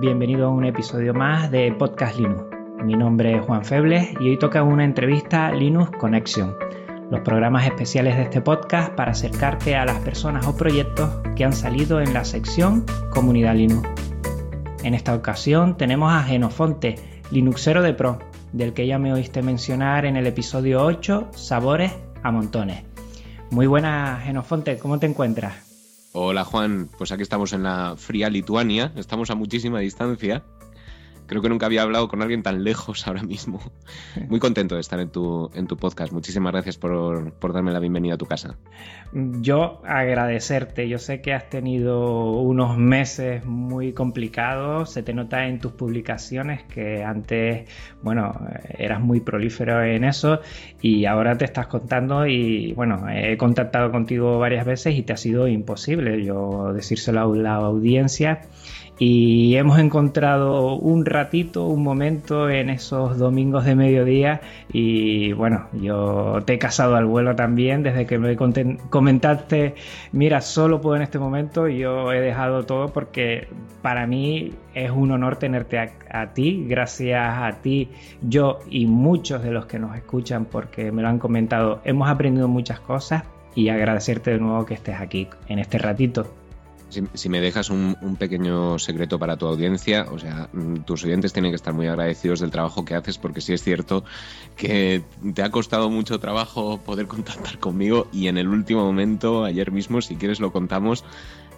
[0.00, 2.44] Bienvenido a un episodio más de Podcast Linux.
[2.82, 6.56] Mi nombre es Juan Febles y hoy toca una entrevista Linux Connection,
[7.10, 11.52] los programas especiales de este podcast para acercarte a las personas o proyectos que han
[11.52, 13.86] salido en la sección Comunidad Linux.
[14.82, 16.94] En esta ocasión tenemos a Genofonte,
[17.30, 18.20] Linuxero de Pro,
[18.54, 21.92] del que ya me oíste mencionar en el episodio 8, Sabores
[22.22, 22.84] a Montones.
[23.50, 25.65] Muy buenas Genofonte, ¿cómo te encuentras?
[26.18, 30.42] Hola Juan, pues aquí estamos en la fría Lituania, estamos a muchísima distancia.
[31.26, 33.60] Creo que nunca había hablado con alguien tan lejos ahora mismo.
[34.28, 36.12] Muy contento de estar en tu, en tu podcast.
[36.12, 38.56] Muchísimas gracias por, por darme la bienvenida a tu casa.
[39.12, 40.88] Yo agradecerte.
[40.88, 44.92] Yo sé que has tenido unos meses muy complicados.
[44.92, 47.68] Se te nota en tus publicaciones que antes,
[48.02, 48.38] bueno,
[48.78, 50.40] eras muy prolífero en eso
[50.80, 55.16] y ahora te estás contando y, bueno, he contactado contigo varias veces y te ha
[55.16, 58.42] sido imposible yo decírselo a la audiencia
[58.98, 64.40] y hemos encontrado un ratito, un momento en esos domingos de mediodía.
[64.72, 67.82] Y bueno, yo te he casado al vuelo también.
[67.82, 69.74] Desde que me comentaste,
[70.12, 73.48] mira, solo puedo en este momento, yo he dejado todo porque
[73.82, 77.90] para mí es un honor tenerte a, a ti, gracias a ti,
[78.22, 82.48] yo y muchos de los que nos escuchan porque me lo han comentado, hemos aprendido
[82.48, 83.24] muchas cosas.
[83.54, 86.26] Y agradecerte de nuevo que estés aquí en este ratito.
[86.88, 91.50] Si, me dejas un, pequeño secreto para tu audiencia, o sea, mm, tus oyentes tienen
[91.50, 94.04] que estar muy agradecidos del trabajo que haces porque sí es cierto
[94.56, 95.02] que
[95.34, 100.00] te ha costado mucho trabajo poder contactar conmigo y en el último momento, ayer mismo,
[100.00, 101.04] si quieres lo contamos,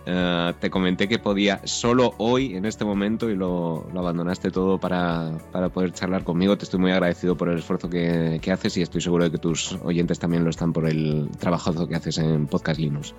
[0.06, 5.30] eh, te comenté que podía solo hoy, en este momento, y lo, abandonaste todo para,
[5.74, 6.56] poder charlar conmigo.
[6.56, 9.38] Te estoy muy agradecido por el esfuerzo que, que haces y estoy seguro de que
[9.38, 13.14] tus oyentes también lo están por el trabajo que haces en Podcast Linux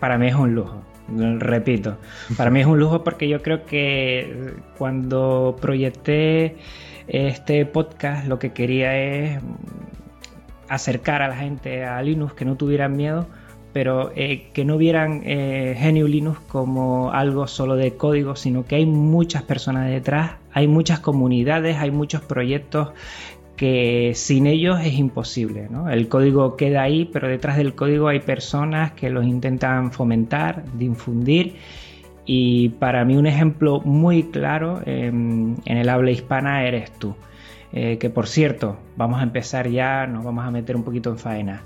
[0.00, 0.82] para mí es un lujo.
[1.08, 1.98] Repito,
[2.36, 6.56] para mí es un lujo porque yo creo que cuando proyecté
[7.06, 9.40] este podcast lo que quería es
[10.68, 13.26] acercar a la gente a Linux, que no tuvieran miedo,
[13.72, 18.76] pero eh, que no vieran eh, GNU Linux como algo solo de código, sino que
[18.76, 22.88] hay muchas personas detrás, hay muchas comunidades, hay muchos proyectos
[23.56, 25.68] que sin ellos es imposible.
[25.70, 25.90] ¿no?
[25.90, 31.56] El código queda ahí, pero detrás del código hay personas que los intentan fomentar, difundir.
[32.26, 37.14] Y para mí un ejemplo muy claro en, el habla hispana eres tú.
[37.72, 41.18] Eh, que por cierto, vamos a empezar ya, nos vamos a meter un poquito en
[41.18, 41.62] faena.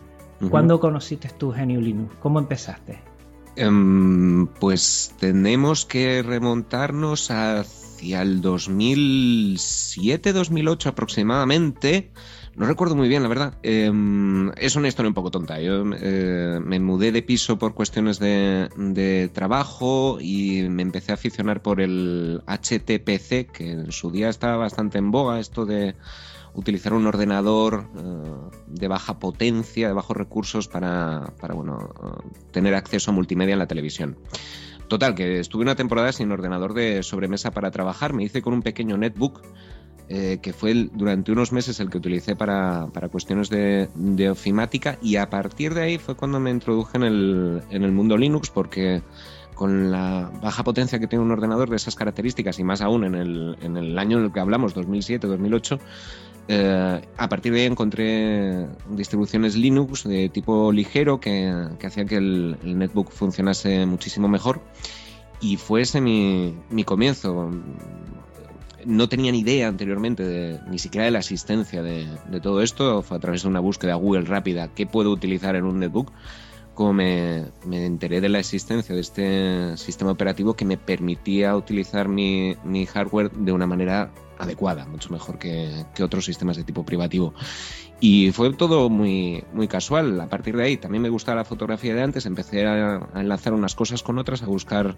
[0.48, 2.14] ¿Cuándo conociste tú GNU Linux?
[2.20, 3.09] ¿Cómo empezaste?
[3.56, 12.10] Em, pues tenemos que remontarnos hacia el 2007-2008 aproximadamente.
[12.56, 13.58] No recuerdo muy bien, la verdad.
[13.62, 15.60] Em, es una historia un poco tonta.
[15.60, 21.62] Yo eh, me mudé de piso por cuestiones de, trabajo y me empecé a aficionar
[21.62, 25.94] por el HTPC, que en su día estaba bastante en boga, esto de
[26.54, 31.90] utilizar un ordenador eh, de baja potencia, de bajos recursos para, para bueno,
[32.52, 34.18] tener acceso a multimedia en la televisión.
[34.88, 38.62] Total, que estuve una temporada sin ordenador de sobremesa para trabajar, me hice con un
[38.62, 39.40] pequeño netbook
[40.12, 45.30] eh, que fue durante unos meses el que utilicé para, cuestiones de, ofimática y a
[45.30, 49.02] partir de ahí fue cuando me introduje en el, en el mundo Linux porque
[49.54, 53.14] con la baja potencia que tiene un ordenador de esas características y más aún en
[53.14, 55.78] el, en el año en el que hablamos, 2007-2008,
[56.52, 61.48] eh, a partir de ahí encontré distribuciones Linux de tipo ligero que,
[61.86, 64.60] hacían que el, netbook funcionase muchísimo mejor
[65.40, 67.52] y fue ese mi, comienzo.
[68.84, 72.08] No tenía ni idea anteriormente, ni siquiera de la existencia de,
[72.42, 73.02] todo esto.
[73.02, 76.10] Fue a través de una búsqueda Google rápida, ¿qué puedo utilizar en un netbook?
[76.74, 82.56] Como me, enteré de la existencia de este sistema operativo que me permitía utilizar mi,
[82.64, 84.10] mi hardware de una manera
[84.40, 87.34] adecuada, mucho mejor que, otros sistemas de tipo privativo.
[88.00, 90.20] Y fue todo muy, muy casual.
[90.20, 93.74] A partir de ahí también me gustaba la fotografía de antes, empecé a, enlazar unas
[93.74, 94.96] cosas con otras, a buscar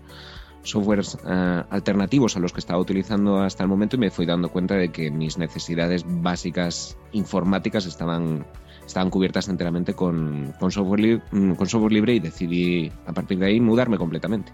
[0.63, 4.49] softwares eh, alternativos a los que estaba utilizando hasta el momento y me fui dando
[4.49, 8.47] cuenta de que mis necesidades básicas informáticas estaban
[8.87, 13.61] estaban cubiertas enteramente con, software, mm, con software libre y decidí a partir de ahí
[13.61, 14.53] mudarme completamente.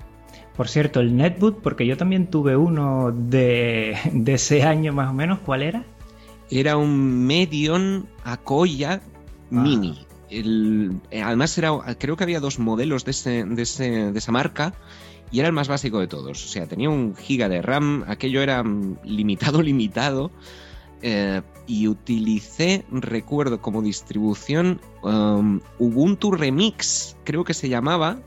[0.59, 3.97] Por cierto, el netbook, porque yo también tuve uno de,
[4.27, 5.85] ese año más o menos, ¿cuál era?
[6.51, 9.01] Era un Medion Akoya ah.
[9.51, 10.05] Mini.
[11.13, 13.63] además, era, creo que había dos modelos de, de,
[14.19, 14.75] esa marca
[15.31, 16.45] y era el más básico de todos.
[16.45, 20.33] O sea, tenía un giga de RAM, aquello era mm, limitado, limitado.
[21.03, 28.19] Eh, y utilicé, recuerdo como distribución, um, Ubuntu Remix, creo que se llamaba,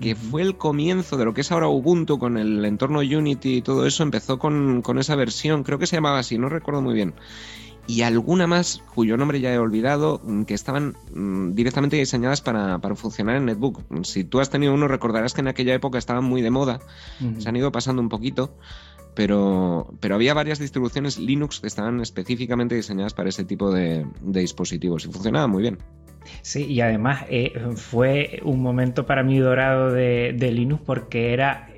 [0.00, 3.62] que fue el comienzo de lo que es ahora Ubuntu con el entorno Unity y
[3.62, 7.14] todo eso, empezó con, esa versión, creo que se llamaba así, no recuerdo muy bien.
[7.88, 12.80] Y alguna más, cuyo nombre ya he olvidado, mm, que estaban mm, directamente diseñadas para,
[12.96, 13.80] funcionar en Netbook.
[14.04, 16.80] Si tú has tenido uno, recordarás que en aquella época estaban muy de moda,
[17.38, 18.56] se han ido pasando un poquito
[19.16, 25.06] pero, pero había varias distribuciones Linux que estaban específicamente diseñadas para ese tipo de, dispositivos
[25.06, 25.78] y funcionaban muy bien.
[26.42, 31.70] Sí, y además eh, fue un momento para mí dorado de, Linux porque era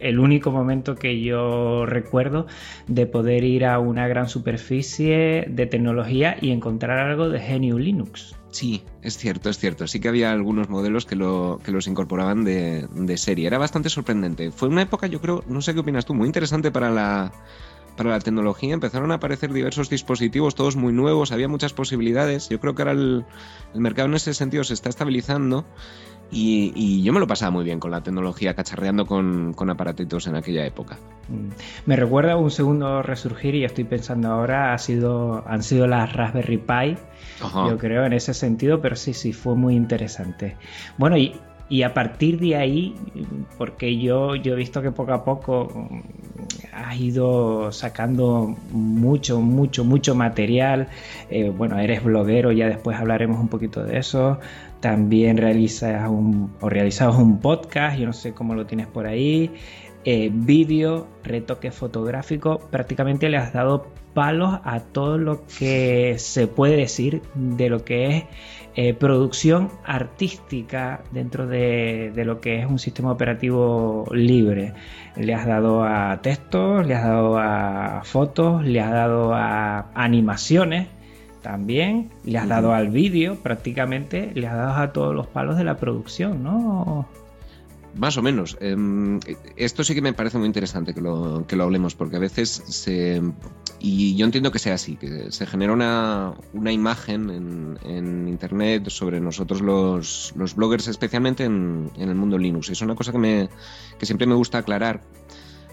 [0.00, 2.46] el, único momento que yo recuerdo
[2.86, 8.34] de poder ir a una gran superficie de tecnología y encontrar algo de GNU Linux.
[8.50, 9.86] Sí, es cierto, es cierto.
[9.86, 13.46] Sí que había algunos modelos que, lo, que los incorporaban de, serie.
[13.46, 14.50] Era bastante sorprendente.
[14.50, 17.32] Fue una época, yo creo, no sé qué opinas tú, muy interesante para la,
[17.96, 18.74] para la tecnología.
[18.74, 22.48] Empezaron a aparecer diversos dispositivos, todos muy nuevos, había muchas posibilidades.
[22.48, 23.24] Yo creo que ahora el,
[23.74, 25.64] el mercado en ese sentido se está estabilizando
[26.30, 30.66] y, yo me lo pasaba muy bien con la tecnología, cacharreando con, aparatitos en aquella
[30.66, 30.98] época.
[31.28, 31.48] Mm.
[31.86, 36.58] Me recuerda un segundo resurgir y estoy pensando ahora, ha sido, han sido las Raspberry
[36.58, 36.96] Pi,
[37.40, 40.56] yo creo, en ese sentido, pero sí, sí, fue muy interesante.
[40.98, 41.36] Bueno, y,
[41.82, 42.94] a partir de ahí,
[43.58, 45.88] porque yo, yo he visto que poco a poco
[46.72, 50.88] has ido sacando mucho, mucho, mucho material.
[51.30, 54.38] Eh, bueno, eres bloguero, ya después hablaremos un poquito de eso.
[54.80, 59.50] También realizas un, o un podcast, yo no sé cómo lo tienes por ahí.
[60.04, 66.76] Eh, vídeo, retoque fotográfico, prácticamente le has dado palos a todo lo que se puede
[66.76, 68.24] decir de lo que es
[68.76, 74.72] eh, producción artística dentro de, de, lo que es un sistema operativo libre.
[75.16, 80.88] Le has dado a textos, le has dado a fotos, le has dado a animaciones
[81.42, 85.62] también le has dado al vídeo prácticamente, le has dado a todos los palos de
[85.62, 87.06] la producción, ¿no?
[87.96, 88.58] Más o menos.
[88.60, 89.20] Em,
[89.56, 92.62] esto sí que me parece muy interesante que lo, que lo hablemos, porque a veces
[92.66, 93.22] se.
[93.78, 99.20] Y yo entiendo que sea así, que se genera una, una imagen en, internet sobre
[99.20, 102.68] nosotros los, los bloggers, especialmente en, en, el mundo Linux.
[102.68, 103.48] Es una cosa que, me,
[103.98, 105.02] que siempre me gusta aclarar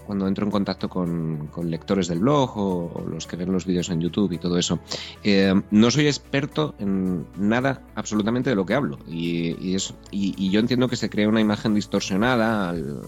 [0.04, 4.00] cuando entro en contacto con, lectores del blog o, los que ven los vídeos en
[4.00, 4.78] YouTube y todo eso.
[5.22, 9.76] Eh, no soy experto en nada absolutamente de lo que hablo y,
[10.10, 13.02] y, yo entiendo que se crea una imagen distorsionada al,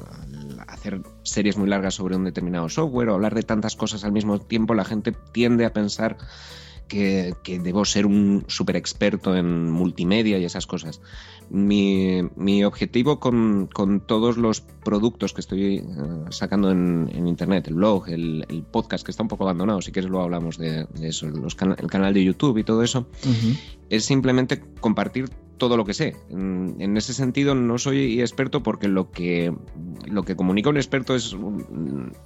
[0.69, 4.39] hacer series muy largas sobre un determinado software o hablar de tantas cosas al mismo
[4.41, 6.17] tiempo, la gente tiende a pensar
[6.89, 11.01] que, que, debo ser un super experto en multimedia y esas cosas.
[11.49, 15.85] Mi, mi objetivo con, con, todos los productos que estoy eh,
[16.31, 19.93] sacando en, en, internet, el blog, el, el, podcast que está un poco abandonado, si
[19.93, 23.07] quieres lo hablamos de, eso, los el canal de YouTube y todo eso,
[23.89, 26.17] es simplemente compartir todo lo que sé.
[26.31, 29.55] En, ese sentido no soy experto porque lo que,
[30.07, 31.37] lo que comunica un experto es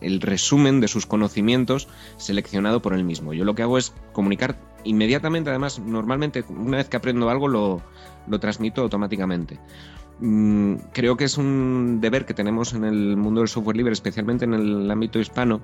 [0.01, 3.33] el resumen de sus conocimientos seleccionado por él mismo.
[3.33, 7.83] Yo lo que hago es comunicar inmediatamente, además normalmente una vez que aprendo algo lo,
[8.27, 9.59] lo transmito automáticamente.
[10.21, 14.45] Mm, creo que es un deber que tenemos en el mundo del software libre, especialmente
[14.45, 15.63] en el ámbito hispano,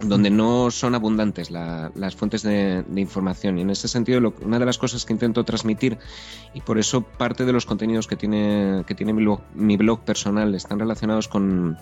[0.00, 3.58] donde no son abundantes las fuentes de, información.
[3.58, 5.98] Y en ese sentido, una de las cosas que intento transmitir,
[6.52, 10.78] y por eso parte de los contenidos que tiene, que tiene mi, blog, personal están
[10.78, 11.76] relacionados con,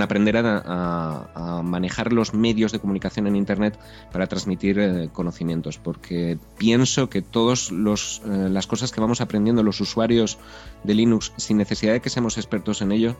[0.00, 3.78] aprender a, manejar los medios de comunicación en Internet
[4.12, 9.80] para transmitir eh, conocimientos, porque pienso que todas eh, las cosas que vamos aprendiendo los
[9.80, 10.38] usuarios
[10.82, 13.16] de Linux, sin necesidad de que seamos expertos en ello,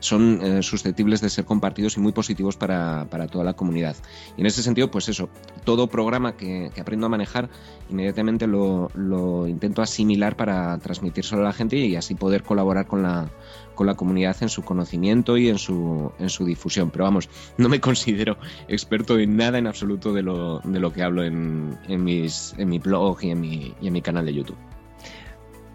[0.00, 3.96] son eh, susceptibles de ser compartidos y muy positivos para, toda la comunidad.
[4.36, 5.28] Y en ese sentido, pues eso,
[5.64, 7.48] todo programa que, aprendo a manejar,
[7.90, 13.30] inmediatamente lo, intento asimilar para transmitírselo a la gente y así poder colaborar con la,
[13.74, 16.90] con la comunidad en su conocimiento y en su, en su difusión.
[16.90, 18.38] Pero vamos, no me considero
[18.68, 22.68] experto en nada en absoluto de lo, de lo que hablo en, en, mis, en
[22.68, 24.58] mi blog y en mi, y en mi canal de YouTube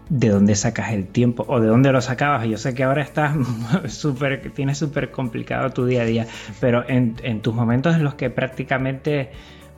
[0.08, 2.46] de dónde sacas el tiempo o de dónde lo sacabas.
[2.46, 3.36] Yo sé que ahora estás
[3.88, 6.26] súper, tienes súper complicado tu día a día,
[6.60, 9.30] pero en, tus momentos en los que prácticamente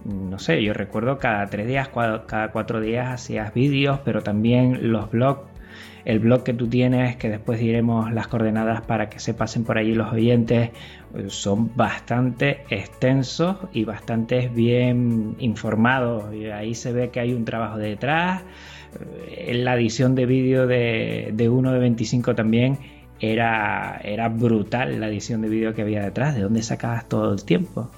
[0.04, 5.10] no sé, yo recuerdo cada tres días, cada cuatro días hacías vídeos, pero también los
[5.10, 5.56] blogs
[6.06, 9.76] el blog que tú tienes, que después diremos las coordenadas para que se pasen por
[9.76, 10.70] allí los oyentes,
[11.26, 16.32] son bastante extensos y bastante bien informados.
[16.32, 18.42] Y ahí se ve que hay un trabajo detrás.
[19.00, 22.78] Eh, en la edición de vídeo de, de uno de 25 también
[23.20, 26.34] era, era brutal la edición de vídeo que había detrás.
[26.34, 27.90] ¿De dónde sacabas todo el tiempo?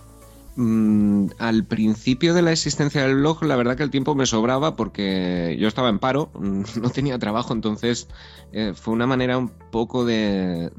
[0.60, 4.74] Mm, al principio de la existencia del blog, la verdad que el tiempo me sobraba
[4.74, 8.08] porque yo estaba en paro, no tenía trabajo, entonces
[8.50, 10.72] eh, fue una manera un poco de,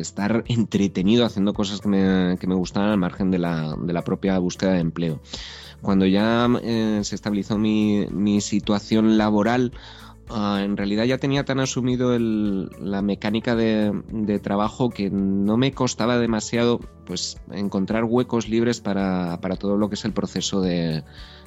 [0.00, 4.80] estar entretenido haciendo cosas que me, que gustaban al margen de la, propia búsqueda de
[4.80, 5.20] empleo.
[5.82, 9.72] Cuando ya eh, se estabilizó mi, mi situación laboral,
[10.34, 16.18] Ah, en realidad ya tenía tan asumido la mecánica de, trabajo que no me costaba
[16.18, 21.04] demasiado pues encontrar huecos libres para, todo lo que es el proceso de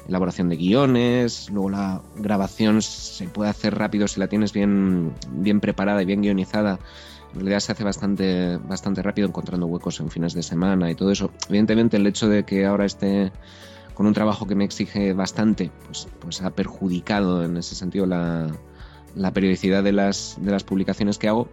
[0.08, 5.62] elaboración de guiones, luego la grabación se puede hacer rápido si la tienes bien, bien
[5.62, 6.78] preparada y bien guionizada.
[7.34, 11.12] En realidad se hace bastante, bastante rápido encontrando huecos en fines de semana y todo
[11.12, 11.32] eso.
[11.50, 13.32] Evidentemente el hecho de que ahora esté
[13.96, 18.52] con un trabajo que me exige bastante, pues, pues ha perjudicado en ese sentido la,
[19.34, 21.50] periodicidad de las, de las publicaciones que hago,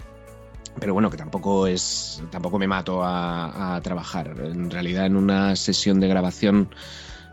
[0.79, 2.23] pero bueno, que tampoco es.
[2.31, 4.35] tampoco me mato a, trabajar.
[4.43, 6.71] En realidad, en una sesión de grabación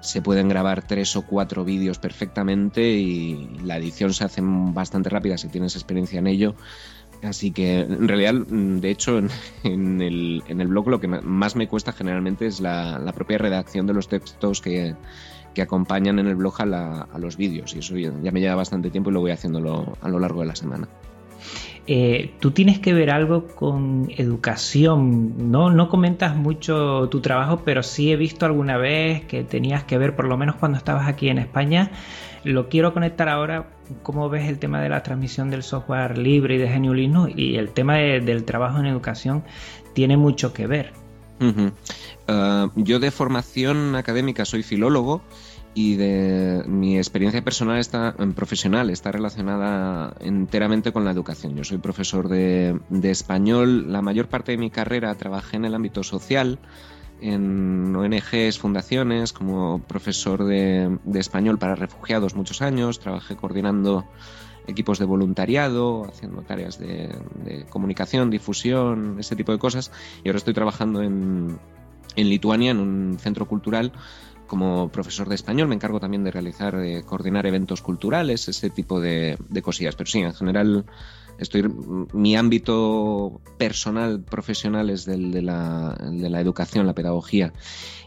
[0.02, 5.38] se pueden grabar tres o cuatro vídeos perfectamente y la edición se hace bastante rápida
[5.38, 6.56] si tienes experiencia en ello.
[7.22, 9.20] Así que en realidad, de hecho,
[9.64, 13.38] en, el, en el, blog lo que más me cuesta generalmente es la, la propia
[13.38, 14.96] redacción de los textos que,
[15.54, 17.76] que acompañan en el blog a, los vídeos.
[17.76, 20.48] Y eso ya, me lleva bastante tiempo y lo voy haciéndolo a lo largo de
[20.48, 20.88] la semana.
[21.88, 25.72] Eh, tú tienes que ver algo con educación, ¿no?
[25.72, 30.16] No comentas mucho tu trabajo, pero sí he visto alguna vez que tenías que ver,
[30.16, 31.92] por lo menos cuando estabas aquí en España.
[32.44, 33.68] Lo quiero conectar ahora,
[34.04, 37.56] cómo ves el tema de la transmisión del software libre y de GNU Linux y
[37.56, 39.44] el tema del trabajo en educación
[39.94, 40.94] tiene mucho que ver.
[41.40, 45.22] Uh, yo de formación académica soy filólogo
[45.74, 51.56] y de mi experiencia personal está profesional está relacionada enteramente con la educación.
[51.56, 53.92] Yo soy profesor de, español.
[53.92, 56.60] La mayor parte de mi carrera trabajé en el ámbito social,
[57.22, 63.00] en ONGs, fundaciones, como profesor de, español para refugiados muchos años.
[63.00, 64.06] Trabajé coordinando
[64.68, 69.92] equipos de voluntariado, haciendo tareas de, comunicación, difusión, ese tipo de cosas.
[70.24, 71.60] Y ahora estoy trabajando en,
[72.16, 73.92] en Lituania, en un centro cultural,
[74.48, 75.68] como profesor de español.
[75.68, 79.96] Me encargo también de realizar, de coordinar eventos culturales, ese tipo de, de cosillas.
[79.96, 80.86] Pero sí, en general
[81.40, 81.64] estoy
[82.14, 87.54] mi ámbito personal profesional es del de la, de la educación la pedagogía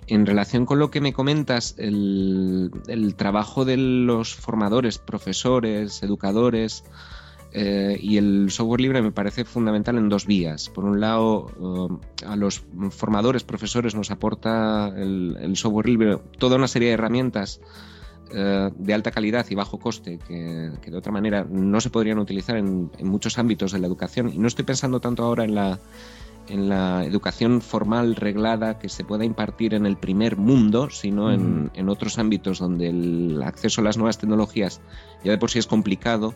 [0.06, 2.70] en relación con lo que me comentas, el,
[3.16, 6.84] trabajo de los formadores, profesores, educadores
[7.52, 10.68] eh, y el software libre me parece fundamental en dos vías.
[10.70, 16.68] Por un lado, eh, a los formadores, profesores nos aporta el, software libre toda una
[16.68, 17.60] serie de herramientas
[18.34, 22.56] eh, de alta calidad y bajo coste que, de otra manera no se podrían utilizar
[22.56, 24.30] en, muchos ámbitos de la educación.
[24.32, 25.78] Y no estoy pensando tanto ahora en la
[26.48, 31.88] en la educación formal reglada que se pueda impartir en el primer mundo, sino en,
[31.88, 34.80] otros ámbitos donde el acceso a las nuevas tecnologías
[35.22, 36.34] ya de por sí es complicado.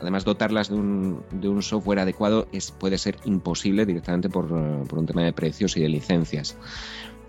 [0.00, 4.48] Además, dotarlas de un, de un software adecuado es, puede ser imposible directamente por,
[4.86, 6.56] por un tema de precios y de licencias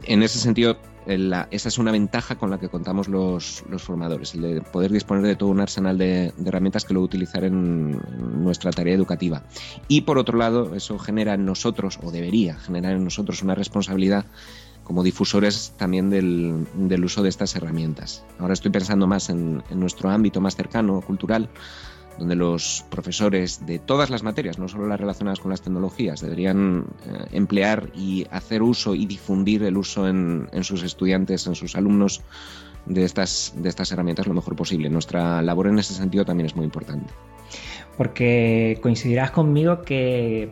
[0.06, 4.62] en ese sentido, esa es una ventaja con la que contamos los, formadores, el de
[4.62, 8.02] poder disponer de todo un arsenal de, herramientas que luego utilizar en,
[8.44, 9.44] nuestra tarea educativa.
[9.88, 14.26] Y por otro lado, eso genera en nosotros, o debería generar en nosotros, una responsabilidad
[14.84, 18.24] como difusores también del, uso de estas herramientas.
[18.40, 21.50] Ahora estoy pensando más en, en nuestro ámbito más cercano, cultural,
[22.18, 26.86] donde los profesores de todas las materias, no solo las relacionadas con las tecnologías, deberían
[27.06, 32.22] eh, emplear y hacer uso y difundir el uso en, sus estudiantes, en sus alumnos
[32.86, 34.90] de estas, de estas herramientas lo mejor posible.
[34.90, 37.14] Nuestra labor en ese sentido también es muy importante.
[37.98, 40.52] Porque coincidirás conmigo que,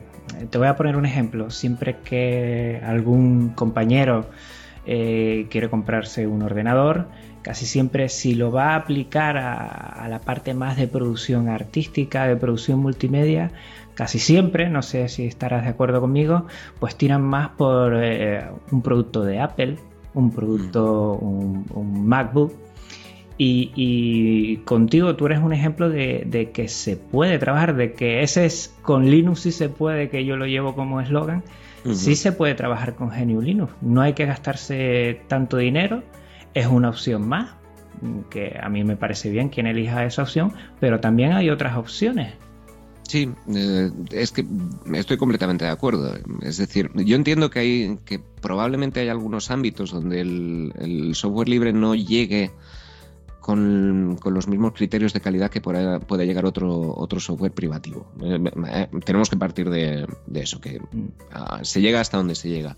[0.49, 4.29] te voy a poner un ejemplo, siempre que algún compañero
[4.85, 7.07] eh, quiere comprarse un ordenador,
[7.41, 12.35] casi siempre si lo va a aplicar a, la parte más de producción artística, de
[12.35, 13.51] producción multimedia,
[13.93, 16.47] casi siempre, no sé si estarás de acuerdo conmigo,
[16.79, 19.77] pues tiran más por eh, un producto de Apple,
[20.13, 22.53] un producto, un, MacBook.
[23.43, 28.75] Y, contigo tú eres un ejemplo de, que se puede trabajar, de que ese es
[28.83, 31.43] con Linux sí se puede, que yo lo llevo como eslogan,
[31.91, 33.73] sí se puede trabajar con GNU Linux.
[33.81, 36.03] No hay que gastarse tanto dinero
[36.53, 37.51] es una opción más,
[38.29, 42.33] que a mí me parece bien quien elija esa opción, pero también hay otras opciones.
[43.11, 44.45] Sí, eh, es que
[44.93, 46.15] estoy completamente de acuerdo.
[46.41, 51.73] Es decir, yo entiendo que hay que probablemente hay algunos ámbitos donde el, software libre
[51.73, 52.51] no llegue
[53.41, 58.09] con, los mismos criterios de calidad que pueda, llegar otro, otro software privativo.
[58.23, 61.07] Eh, eh, tenemos que partir de, eso, que mm.
[61.33, 62.77] ah, se llega hasta donde se llega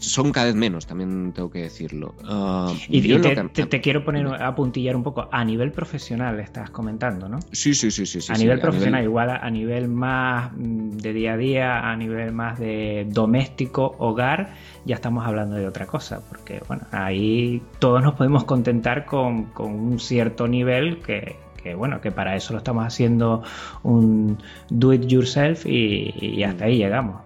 [0.00, 2.14] son cada vez menos, también tengo que decirlo.
[2.24, 5.28] Ah, y, te, quiero poner a puntillar un poco.
[5.30, 7.38] A nivel profesional estás comentando, ¿no?
[7.52, 8.20] Sí, sí, sí, sí.
[8.32, 12.58] a nivel profesional, igual a, nivel más mm, de día a día, a nivel más
[12.58, 14.54] de doméstico, hogar,
[14.84, 20.00] ya estamos hablando de otra cosa, porque bueno, ahí todos nos podemos contentar con, un
[20.00, 21.36] cierto nivel que,
[21.74, 23.42] bueno, que para eso lo estamos haciendo
[23.82, 24.38] un
[24.70, 27.20] do it yourself y, hasta ahí llegamos.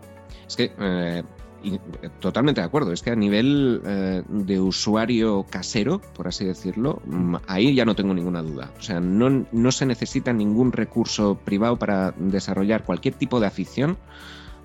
[0.46, 1.22] Es que eh,
[2.20, 2.92] totalmente de acuerdo.
[2.92, 7.94] Es que a nivel eh, de usuario casero, por así decirlo, mm, ahí ya no
[7.94, 8.72] tengo ninguna duda.
[8.78, 13.98] O sea, no, no se necesita ningún recurso privado para desarrollar cualquier tipo de afición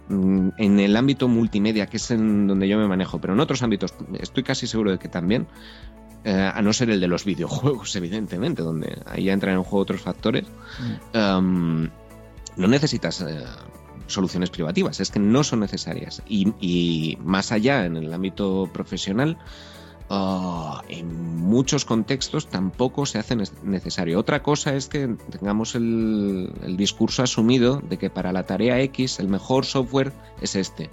[0.09, 3.63] mm, en el ámbito multimedia, que es en donde yo me manejo, pero en otros
[3.63, 5.47] ámbitos estoy casi seguro de que también,
[6.23, 9.83] eh, a no ser el de los videojuegos, evidentemente, donde ahí ya entran en juego
[9.83, 11.17] otros factores, mm.
[11.17, 11.89] em,
[12.57, 13.45] no necesitas eh,
[14.09, 16.21] soluciones privativas, es que no son necesarias.
[16.27, 19.37] Y, más allá, en el ámbito profesional,
[20.09, 24.19] ah, en muchos contextos tampoco se hace necesario.
[24.19, 29.27] Otra cosa es que tengamos el, discurso asumido de que para la tarea X el
[29.27, 30.89] mejor software es este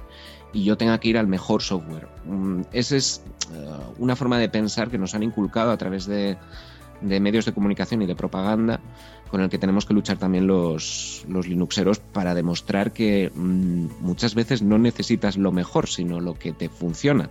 [0.52, 2.08] y yo tenga que ir al mejor software.
[2.24, 6.38] Mm, esa es ah, una forma de pensar que nos han inculcado a través de,
[7.00, 8.80] de medios de comunicación y de propaganda
[9.30, 14.34] con el que tenemos que luchar también los, los Linuxeros para demostrar que mm, muchas
[14.34, 17.30] veces no necesitas lo mejor, sino lo que te funciona.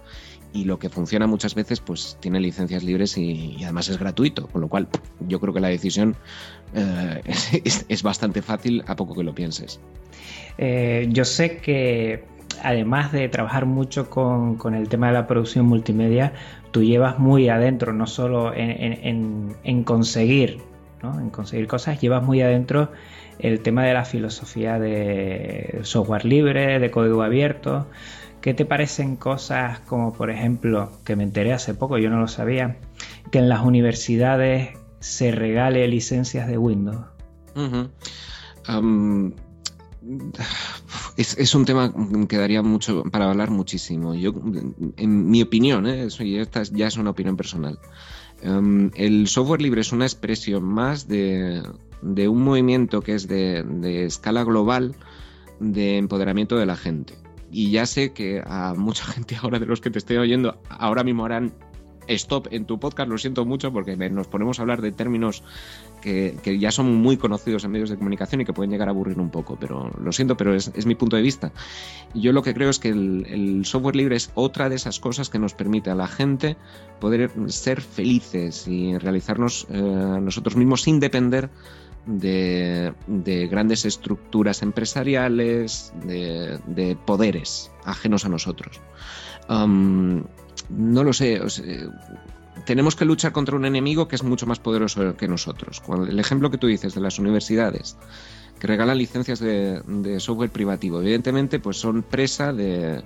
[0.53, 4.61] Y lo que funciona muchas veces pues tiene licencias libres y, además es gratuito, con
[4.61, 4.87] lo cual
[5.27, 6.15] yo creo que la decisión
[6.73, 7.21] eh,
[7.89, 9.81] es, bastante fácil a poco que lo pienses.
[10.57, 12.23] Eh, yo sé que
[12.63, 16.31] además de trabajar mucho con, con, el tema de la producción multimedia,
[16.75, 20.59] tú llevas muy adentro, no solo en, conseguir,
[21.01, 22.91] en conseguir cosas, llevas muy adentro
[23.39, 27.87] el tema de la filosofía de software libre, de código abierto.
[28.41, 32.27] ¿Qué te parecen cosas como, por ejemplo, que me enteré hace poco, yo no lo
[32.27, 32.77] sabía,
[33.31, 37.05] que en las universidades se regale licencias de Windows?
[41.17, 41.93] es, un tema
[42.27, 44.13] que daría mucho para hablar muchísimo.
[44.13, 44.33] Yo,
[44.97, 46.05] en mi opinión, ¿eh?
[46.05, 47.79] eso ya, ya es una opinión personal.
[48.45, 51.63] Em, el software libre es una expresión más de,
[52.03, 54.95] un movimiento que es de, de, escala global
[55.59, 57.15] de empoderamiento de la gente.
[57.51, 61.03] Y ya sé que a mucha gente ahora de los que te estoy oyendo ahora
[61.03, 61.53] mismo harán
[62.07, 65.43] stop en tu podcast, lo siento mucho porque nos ponemos a hablar de términos
[66.01, 69.19] que, ya son muy conocidos en medios de comunicación y que pueden llegar a aburrir
[69.19, 71.51] un poco, pero lo siento, pero es, mi punto de vista.
[72.13, 75.39] Yo lo que creo es que el, software libre es otra de esas cosas que
[75.39, 76.57] nos permite a la gente
[76.99, 81.49] poder ser felices y realizarnos eh, nosotros mismos sin depender
[82.05, 82.93] de,
[83.49, 88.79] grandes estructuras empresariales, de, poderes ajenos a nosotros
[90.69, 91.41] no lo sé,
[92.65, 95.81] tenemos que luchar contra un enemigo que es mucho más poderoso que nosotros.
[96.07, 97.97] El ejemplo que tú dices de las universidades
[98.59, 99.81] que regalan licencias de,
[100.19, 103.03] software privativo, evidentemente, pues son presa de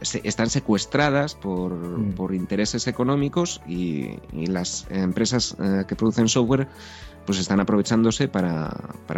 [0.00, 2.34] están secuestradas por, mm.
[2.34, 6.68] intereses económicos y, las empresas eh, que producen software
[7.24, 8.70] pues están aprovechándose para,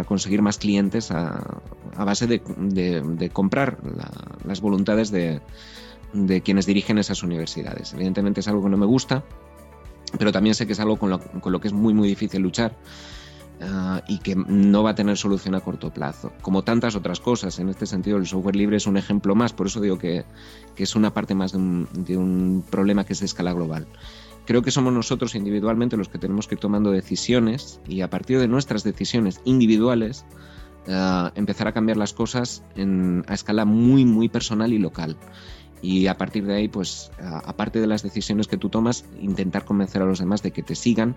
[0.05, 1.61] conseguir más clientes a,
[1.97, 3.79] base de, comprar
[4.45, 5.41] las voluntades de,
[6.25, 7.93] de quienes dirigen esas universidades.
[7.93, 9.23] Evidentemente es algo que no me gusta,
[10.17, 12.75] pero también sé que es algo con lo, que es muy muy difícil luchar
[13.61, 16.31] ah, y que no va a tener solución a corto plazo.
[16.41, 19.67] Como tantas otras cosas, en este sentido el software libre es un ejemplo más, por
[19.67, 20.25] eso digo que,
[20.75, 23.87] es una parte más de un, problema que es de escala global.
[24.45, 28.39] Creo que somos nosotros individualmente los que tenemos que ir tomando decisiones y a partir
[28.39, 30.25] de nuestras decisiones individuales
[30.87, 32.63] ah, empezar a cambiar las cosas
[33.27, 35.17] a escala muy muy personal y local
[35.81, 40.01] y a partir de ahí, pues aparte de las decisiones que tú tomas, intentar convencer
[40.01, 41.15] a los demás de que te sigan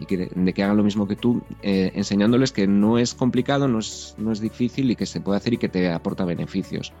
[0.00, 3.68] y que, de que hagan lo mismo que tú, eh, enseñándoles que no es complicado,
[3.68, 6.92] no es, no es difícil y que se puede hacer y que te aporta beneficios.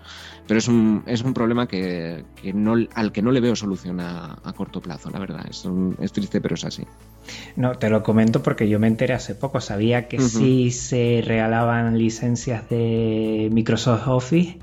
[0.46, 4.00] Pero es un, es un problema que, que no, al que no le veo solución
[4.00, 5.46] a, corto plazo, la verdad.
[5.48, 5.66] Es,
[6.00, 6.84] es, triste, pero es así.
[7.56, 9.60] No, te lo comento porque yo me enteré hace poco.
[9.60, 14.58] Sabía que sí se regalaban licencias de Microsoft Office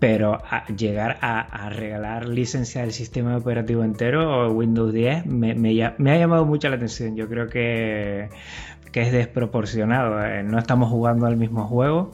[0.00, 0.38] pero
[0.74, 6.46] llegar a, regalar licencia del sistema operativo entero o Windows 10 me, me, ha llamado
[6.46, 7.16] mucho la atención.
[7.16, 8.30] Yo creo que,
[8.92, 10.24] que es desproporcionado.
[10.24, 12.12] Eh, no estamos jugando al mismo juego.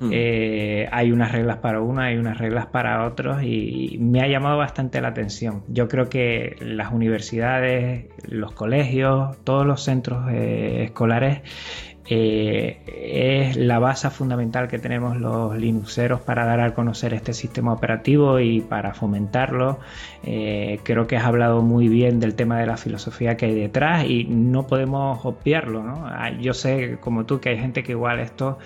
[0.00, 0.10] Mm.
[0.12, 4.58] Eh, hay unas reglas para uno, hay unas reglas para otros y me ha llamado
[4.58, 5.62] bastante la atención.
[5.68, 11.42] Yo creo que las universidades, los colegios, todos los centros eh, escolares
[12.10, 17.72] eh, es la base fundamental que tenemos los Linuxeros para dar a conocer este sistema
[17.72, 19.78] operativo y para fomentarlo.
[20.24, 24.04] Eh, creo que has hablado muy bien del tema de la filosofía que hay detrás
[24.08, 25.82] y no podemos obviarlo.
[25.86, 28.58] Ah, yo sé, como tú, que hay gente que igual esto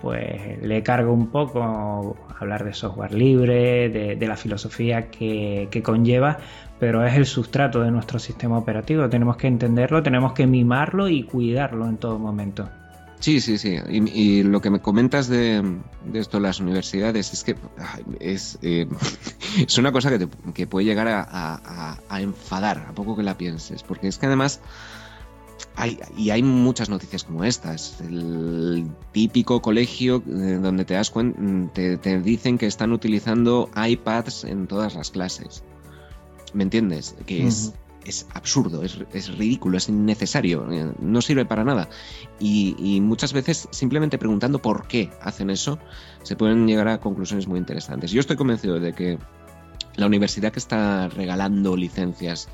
[0.00, 6.38] pues le carga un poco hablar de software libre, de, la filosofía que, conlleva,
[6.78, 9.08] pero es el sustrato de nuestro sistema operativo.
[9.08, 12.68] Tenemos que entenderlo, tenemos que mimarlo y cuidarlo en todo momento.
[13.26, 13.76] Sí, sí, sí.
[13.90, 15.60] Y, lo que me comentas de,
[16.14, 17.56] esto de las universidades es que
[18.20, 18.86] es, eh,
[19.66, 20.16] es una cosa
[20.54, 24.60] que, puede llegar a, enfadar a poco que la pienses, porque es que además
[25.74, 28.00] hay, y hay muchas noticias como estas.
[28.00, 31.40] El típico colegio eh, donde te das cuenta,
[31.72, 35.64] te, te dicen que están utilizando iPads en todas las clases.
[36.54, 37.16] ¿Me entiendes?
[37.26, 37.72] Que es
[38.06, 41.88] es absurdo, es, ridículo, es innecesario, eh, no sirve para nada.
[42.38, 45.78] Y, muchas veces simplemente preguntando por qué hacen eso,
[46.22, 48.10] se pueden llegar a conclusiones muy interesantes.
[48.10, 49.18] Yo estoy convencido de que
[49.96, 52.48] la universidad que está regalando licencias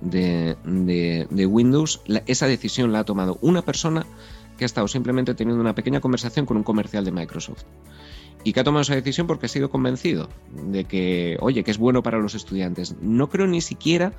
[0.00, 0.56] de,
[1.30, 4.06] Windows, esa decisión la ha tomado una persona
[4.56, 7.64] que ha estado simplemente teniendo una pequeña conversación con un comercial de Microsoft
[8.44, 11.78] y que ha tomado esa decisión porque ha sido convencido de que, oye, que es
[11.78, 12.96] bueno para los estudiantes.
[13.00, 14.12] No creo ni siquiera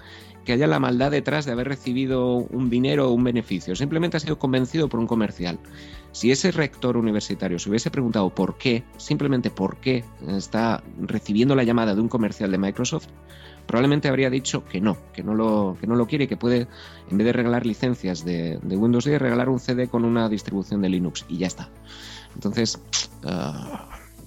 [0.45, 4.19] que haya la maldad detrás de haber recibido un dinero o un beneficio, simplemente ha
[4.19, 5.59] sido convencido por un comercial.
[6.11, 11.63] Si ese rector universitario se hubiese preguntado por qué, simplemente por qué está recibiendo la
[11.63, 13.07] llamada de un comercial de Microsoft,
[13.67, 16.67] probablemente habría dicho que no, que no lo, que no lo quiere, que puede,
[17.11, 20.89] en vez de regalar licencias de, Windows 10, regalar un CD con una distribución de
[20.89, 21.69] Linux y ya está.
[22.33, 22.81] Entonces,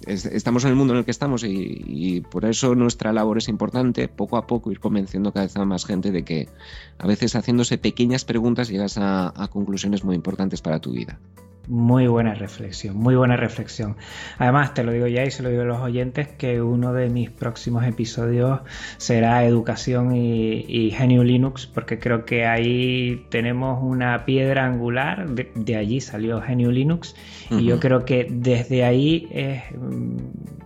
[0.07, 4.07] estamos en el mundo en el que estamos y, por eso nuestra labor es importante,
[4.07, 6.49] poco a poco ir convenciendo cada vez a más gente de que
[6.97, 11.19] a veces haciéndose pequeñas preguntas llegas a conclusiones muy importantes para tu vida.
[11.67, 13.95] Muy buena reflexión, muy buena reflexión.
[14.37, 17.09] Además, te lo digo ya y se lo digo a los oyentes, que uno de
[17.09, 18.59] mis próximos episodios
[18.97, 26.01] será educación y, Genio Linux, porque creo que ahí tenemos una piedra angular, de, allí
[26.01, 27.15] salió Genio Linux,
[27.49, 30.17] y yo creo que desde ahí es mm,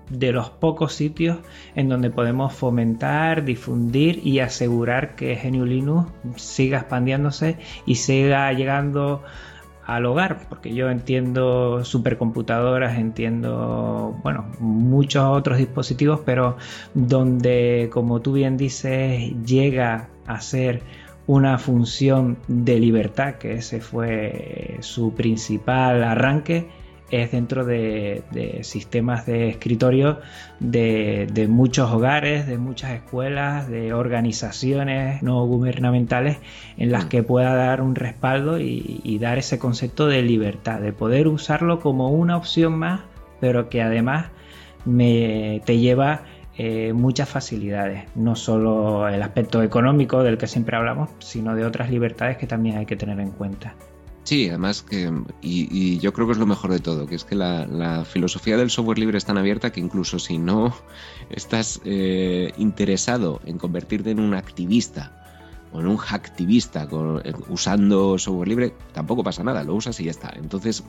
[0.09, 1.37] de los pocos sitios
[1.75, 9.23] en donde podemos fomentar, difundir y asegurar que Genio Linux siga expandiéndose y siga llegando
[9.87, 16.57] al hogar, porque yo entiendo supercomputadoras, entiendo, bueno, muchos otros dispositivos, pero
[16.93, 20.81] donde, como tú bien dices, llega a ser
[21.25, 26.67] una función de libertad, que ese fue su principal arranque,
[27.09, 30.19] es dentro de, sistemas de escritorio
[30.59, 36.37] de, muchos hogares, de muchas escuelas, de organizaciones no gubernamentales
[36.77, 37.09] en las mm.
[37.09, 42.09] que pueda dar un respaldo y, dar ese concepto de libertad, de poder usarlo como
[42.09, 43.01] una opción más,
[43.39, 44.27] pero que además
[44.85, 46.21] me, te lleva
[46.55, 51.89] eh, muchas facilidades, no solo el aspecto económico del que siempre hablamos, sino de otras
[51.89, 53.75] libertades que también hay que tener en cuenta.
[54.27, 55.09] Sí, además que,
[55.41, 58.69] y, yo creo que es lo mejor de todo, que es que la, filosofía del
[58.69, 60.75] software libre es tan abierta que incluso si no
[61.29, 65.13] estás eh, interesado en convertirte en un activista
[65.71, 66.89] o en un hacktivista
[67.23, 70.33] eh, usando software libre, tampoco pasa nada, lo usas y ya está.
[70.35, 70.83] Entonces,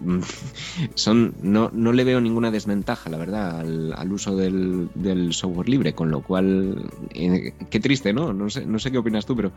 [0.97, 4.89] son, no, no le veo ninguna desventaja, la verdad, al, uso del,
[5.31, 8.33] software libre, con lo cual, eh, qué triste, ¿no?
[8.33, 9.53] No sé, no sé qué opinas tú, pero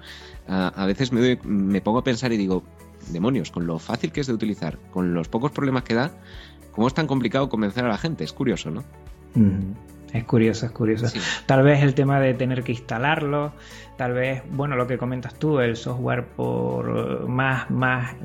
[0.48, 2.64] a, veces me, me pongo a pensar y digo,
[3.14, 6.12] demonios, con lo fácil que es de utilizar, con los pocos problemas que da,
[6.72, 8.24] ¿cómo es tan complicado convencer a la gente?
[8.24, 8.84] Es curioso, ¿no?
[10.14, 11.08] Es curioso, es curioso.
[11.46, 13.54] Tal vez el tema de tener que instalarlo,
[13.98, 18.16] tal vez, bueno, lo que comentas tú, el software por más, más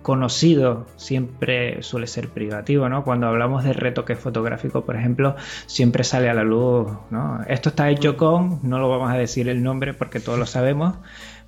[0.00, 3.04] conocido siempre suele ser privativo, ¿no?
[3.04, 5.36] Cuando hablamos de retoque fotográfico, por ejemplo,
[5.66, 7.40] siempre sale a la luz, ¿no?
[7.46, 10.96] Esto está hecho con, no lo vamos a decir el nombre porque todos lo sabemos,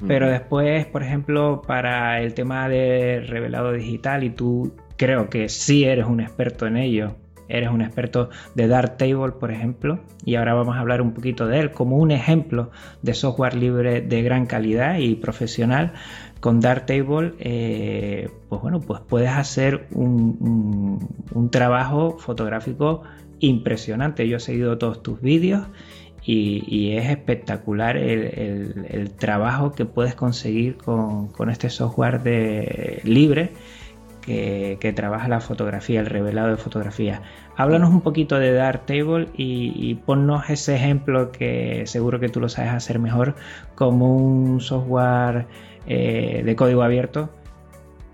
[0.07, 5.85] pero después, por ejemplo, para el tema de revelado digital y tú creo que sí
[5.85, 7.17] eres un experto en ello,
[7.51, 11.59] eres un experto de Darktable, por ejemplo, y ahora vamos a hablar un poquito de
[11.59, 12.71] él como un ejemplo
[13.03, 15.93] de software libre de gran calidad y profesional.
[16.39, 21.09] Con Darktable, eh, pues bueno, pues puedes hacer un,
[21.51, 23.03] trabajo fotográfico
[23.41, 24.29] impresionante.
[24.29, 25.67] Yo he seguido todos tus vídeos
[26.25, 32.21] y, es espectacular el, trabajo que puedes conseguir con, este software
[33.05, 33.53] libre
[34.21, 37.23] que, trabaja la fotografía, el revelado de fotografía.
[37.57, 42.49] Háblanos un poquito de Darktable y, y ponnos ese ejemplo que seguro que tú lo
[42.49, 43.35] sabes hacer mejor
[43.75, 45.47] como un software
[45.87, 47.31] eh, de código abierto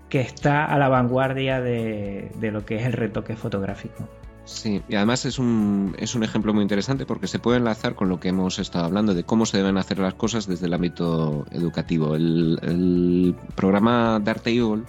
[0.09, 4.07] que está a la vanguardia de, lo que es el retoque fotográfico.
[4.47, 8.07] Sí, y además es un, es un ejemplo muy interesante porque se puede enlazar con
[8.07, 11.45] lo que hemos estado hablando de cómo se deben hacer las cosas desde el ámbito
[11.51, 12.15] educativo.
[12.15, 14.85] El, el programa Darktable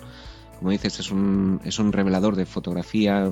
[0.58, 3.30] como dices, es un, es un revelador de fotografía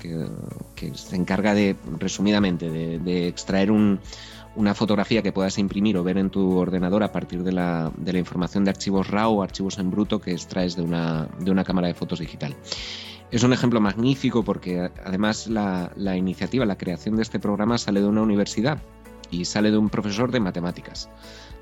[0.00, 6.30] que, se encarga de, resumidamente, de, extraer una fotografía que puedas imprimir o ver en
[6.30, 9.90] tu ordenador a partir de la, de la información de archivos RAW o archivos en
[9.90, 12.56] bruto que extraes de una, de una cámara de fotos digital.
[13.34, 18.06] Es un ejemplo magnífico porque además la, iniciativa, la creación de este programa sale de
[18.06, 18.78] una universidad
[19.28, 21.10] y sale de un profesor de matemáticas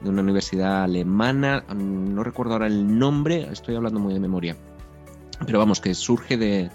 [0.03, 4.55] de una universidad alemana, no recuerdo ahora el nombre, estoy hablando muy de memoria,
[5.47, 6.71] pero vamos, que surge de,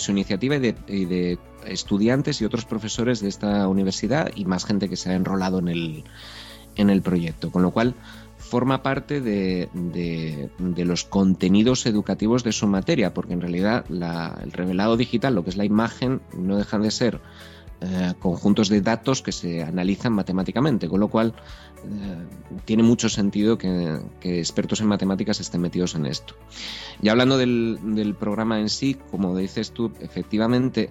[0.00, 4.96] su iniciativa y de, estudiantes y otros profesores de esta universidad y más gente que
[4.96, 6.04] se ha enrolado en el,
[6.74, 7.94] en el proyecto, con lo cual
[8.52, 10.50] forma parte de,
[10.84, 15.56] los contenidos educativos de su materia, porque en realidad el revelado digital, lo que es
[15.56, 17.22] la imagen, no dejan de ser
[17.80, 21.32] eh, conjuntos de datos que se analizan matemáticamente, con lo cual
[21.78, 22.26] eh,
[22.66, 26.34] tiene mucho sentido que, expertos en matemáticas estén metidos en esto.
[27.00, 30.90] Y hablando del, programa en sí, como dices tú, efectivamente,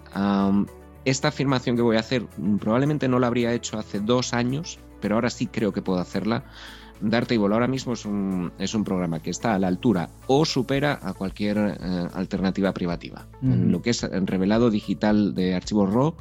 [1.05, 2.25] esta afirmación que voy a hacer
[2.59, 6.45] probablemente no la habría hecho hace dos años, pero ahora sí creo que puedo hacerla.
[7.01, 10.99] Dartable ahora mismo es un, es un programa que está a la altura o supera
[11.01, 13.25] a cualquier eh, alternativa privativa.
[13.41, 16.15] En lo que es el revelado digital de archivos RAW,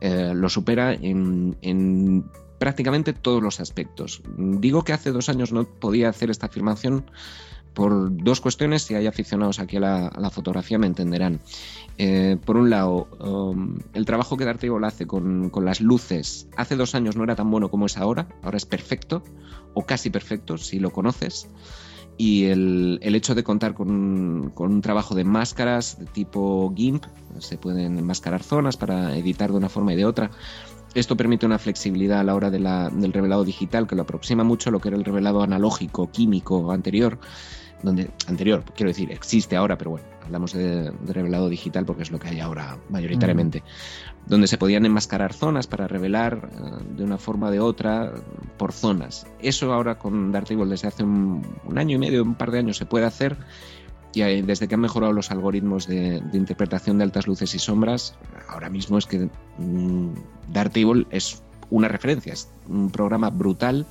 [0.00, 2.24] eh, lo supera en,
[2.58, 4.22] prácticamente todos los aspectos.
[4.36, 7.04] Digo que hace dos años no podía hacer esta afirmación
[7.76, 11.40] por dos cuestiones, si hay aficionados aquí a la, fotografía me entenderán.
[11.98, 16.94] Eh, por un lado, um, el trabajo que Dartable hace con, las luces hace dos
[16.94, 19.22] años no era tan bueno como es ahora, ahora es perfecto,
[19.74, 21.50] o casi perfecto, si lo conoces
[22.16, 27.04] y el, hecho de contar con un, trabajo de máscaras de tipo GIMP,
[27.40, 30.30] se pueden enmascarar zonas para editar de una forma y de otra.
[30.94, 34.72] Esto permite una flexibilidad a la hora del revelado digital que lo aproxima mucho a
[34.72, 37.18] lo que era el revelado analógico, químico anterior,
[37.82, 42.18] donde anterior, quiero decir, existe ahora, pero bueno, hablamos de, revelado digital porque es lo
[42.18, 44.28] que hay ahora mayoritariamente, mm.
[44.28, 48.12] donde se podían enmascarar zonas para revelar eh, de una forma o de otra
[48.56, 49.26] por zonas.
[49.40, 51.42] Eso ahora con Darktable desde hace un,
[51.76, 53.36] año y medio, un par de años se puede hacer
[54.12, 58.14] y desde que han mejorado los algoritmos de, interpretación de altas luces y sombras,
[58.48, 60.08] ahora mismo es que mm,
[60.52, 63.86] Darktable es una referencia, es un programa brutal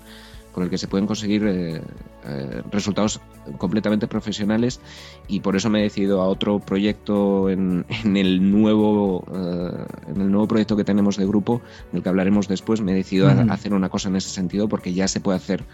[0.56, 1.82] con el que se pueden conseguir eh,
[2.24, 3.20] eh, resultados
[3.58, 4.80] completamente profesionales
[5.28, 10.32] y por eso me he decidido a otro proyecto en, el nuevo eh, en el
[10.32, 13.74] nuevo proyecto que tenemos de grupo del que hablaremos después me he decidido a hacer
[13.74, 15.66] una cosa en ese sentido porque ya se puede hacer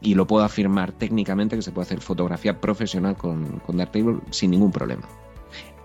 [0.00, 4.52] y lo puedo afirmar técnicamente que se puede hacer fotografía profesional con, con Darktable sin
[4.52, 5.08] ningún problema.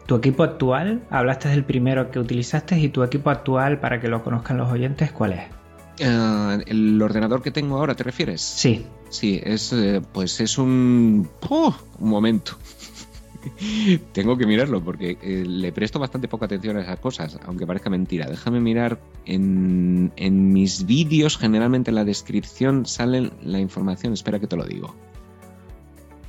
[0.05, 4.23] Tu equipo actual, hablaste del primero que utilizaste y tu equipo actual, para que lo
[4.23, 5.64] conozcan los oyentes, ¿cuál es?
[5.99, 8.41] Eh, ¿El ordenador que tengo ahora te refieres?
[8.41, 8.85] Sí.
[9.09, 12.57] Sí, es eh, pues es un, un momento.
[14.11, 17.89] Tengo que mirarlo porque eh, le presto bastante poca atención a esas cosas, aunque parezca
[17.89, 18.27] mentira.
[18.27, 24.13] Déjame mirar en, en mis vídeos, generalmente en la descripción sale la información.
[24.13, 24.95] Espera que te lo digo.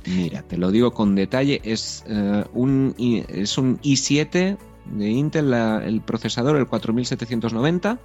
[0.05, 1.59] Mira, te lo digo con detalle.
[1.65, 2.05] Es,
[2.53, 7.99] un, es un i7 de Intel, el procesador, el 4790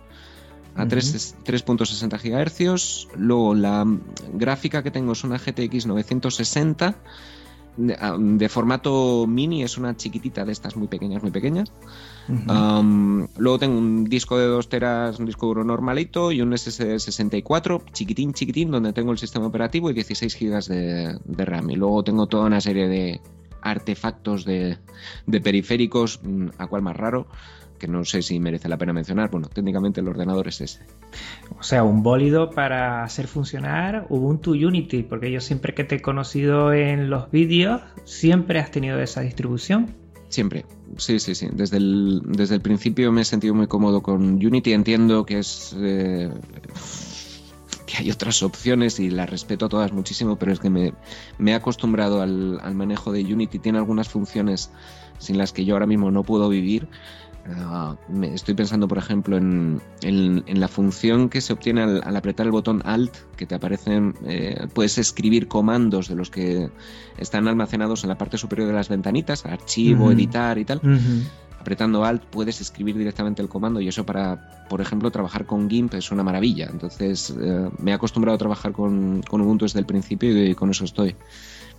[0.77, 3.09] a 3.60 GHz.
[3.17, 3.87] Luego la
[4.33, 6.97] gráfica que tengo es una GTX 960
[7.77, 11.73] de, formato mini, es una chiquitita de estas muy pequeñas, muy pequeñas.
[12.29, 17.83] luego tengo un disco de 2 teras, un disco duro normalito y un SSD 64,
[17.93, 21.71] chiquitín, chiquitín, donde tengo el sistema operativo y 16 GB de, de RAM.
[21.71, 23.21] Y luego tengo toda una serie de
[23.63, 24.79] artefactos de,
[25.27, 27.27] de periféricos, mm, a cual más raro,
[27.83, 29.29] que no sé si merece la pena mencionar.
[29.29, 30.79] Bueno, técnicamente el ordenador es ese.
[31.59, 36.01] O sea, un bólido para hacer funcionar Ubuntu Unity, porque yo siempre que te he
[36.01, 39.97] conocido en los vídeos, siempre has tenido esa distribución.
[40.29, 40.65] Siempre,
[40.97, 41.49] sí, sí, sí.
[41.53, 44.73] Desde el, desde el principio me he sentido muy cómodo con Unity.
[44.75, 45.75] Entiendo que es...
[45.77, 46.31] Eh,
[47.85, 50.95] que hay otras opciones y las respeto a todas muchísimo, pero es que me,
[51.45, 53.59] he acostumbrado al, al manejo de Unity.
[53.59, 54.71] Tiene algunas funciones
[55.19, 56.89] sin las que yo ahora mismo no puedo vivir
[57.49, 59.81] Ah, estoy pensando, por ejemplo, en,
[60.47, 64.99] la función que se obtiene al, apretar el botón Alt, que te aparecen, eh, puedes
[64.99, 66.71] escribir comandos de los que
[67.19, 70.81] están almacenados en la parte superior de las ventanitas, archivo, editar y tal.
[71.59, 75.95] Apretando Alt puedes escribir directamente el comando y eso para, por ejemplo, trabajar con GIMP
[75.95, 76.69] es una maravilla.
[76.71, 80.71] Entonces eh, me he acostumbrado a trabajar con, con Ubuntu desde el principio y con
[80.71, 81.15] eso estoy.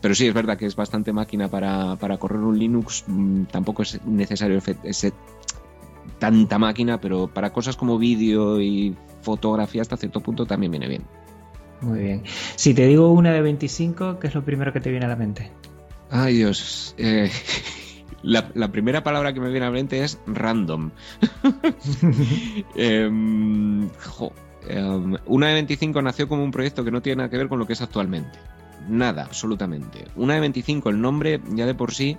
[0.03, 3.05] Pero sí, es verdad que es bastante máquina para, correr un Linux.
[3.07, 5.13] Mm, tampoco es necesario ese,
[6.23, 11.03] tanta máquina, pero para cosas como vídeo y fotografía hasta cierto punto también viene bien.
[11.81, 12.23] Muy bien.
[12.55, 15.17] Si te digo una de 25, ¿qué es lo primero que te viene a la
[15.17, 15.51] mente?
[16.09, 16.95] Ay Dios.
[16.97, 17.29] Eh,
[18.23, 20.91] la, primera palabra que me viene a la mente es random.
[22.77, 23.83] Em,
[24.69, 27.59] em, una de 25 nació como un proyecto que no tiene nada que ver con
[27.59, 28.39] lo que es actualmente
[28.87, 30.07] nada, absolutamente.
[30.15, 32.17] Una de 25, el nombre ya de por sí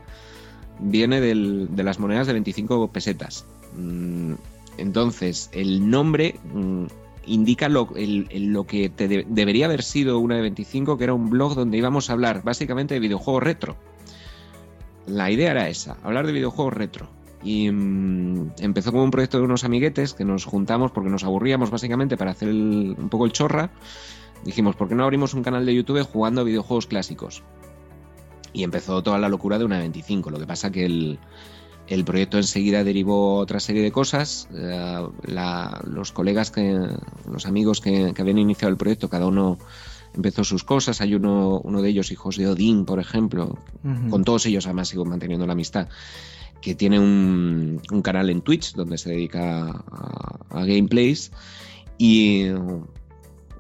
[0.78, 3.46] viene de las monedas de 25 pesetas.
[3.74, 4.34] Mm,
[4.78, 6.87] entonces, el nombre mm,
[7.26, 8.92] indica lo, que
[9.28, 12.94] debería haber sido una de 25, que era un blog donde íbamos a hablar básicamente
[12.94, 13.76] de videojuegos retro.
[15.06, 17.08] La idea era esa, hablar de videojuegos retro.
[17.42, 21.70] Y mm, empezó como un proyecto de unos amiguetes que nos juntamos porque nos aburríamos
[21.70, 23.70] básicamente para hacer un poco el chorra
[24.44, 27.42] dijimos, ¿por qué no abrimos un canal de YouTube jugando a videojuegos clásicos?
[28.52, 30.30] Y empezó toda la locura de una 25.
[30.30, 31.18] Lo que pasa que el,
[31.87, 34.49] el proyecto enseguida derivó otra serie de cosas.
[34.55, 35.07] Eh,
[35.85, 36.81] los colegas, que,
[37.31, 39.59] los amigos que, habían iniciado el proyecto, cada uno
[40.14, 41.01] empezó sus cosas.
[41.01, 43.59] Hay uno, uno de ellos, hijos de Odín, por ejemplo.
[44.11, 45.88] Con todos ellos además sigo manteniendo la amistad.
[46.61, 51.33] Que tiene un, un canal en Twitch donde se dedica a, a gameplays.
[51.99, 52.47] Y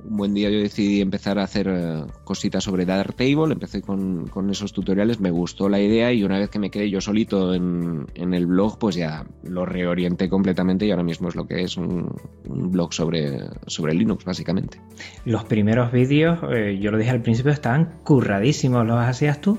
[0.08, 4.72] un buen día yo decidí empezar a hacer eh, cositas sobre Table, empecé con, esos
[4.72, 8.46] tutoriales, me gustó la idea y una vez que me quedé yo solito en, el
[8.46, 12.14] blog, pues ya lo reorienté completamente y ahora mismo es lo que es un,
[12.44, 14.80] blog sobre, sobre Linux, básicamente.
[15.24, 19.58] Los primeros vídeos, eh, yo lo dije al principio, estaban curradísimos, ¿los hacías tú?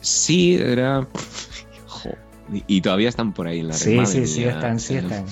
[0.00, 1.06] Sí, era...
[2.66, 3.80] y, todavía están por ahí en la red.
[3.80, 5.24] Sí, sí, sí, están, sí están.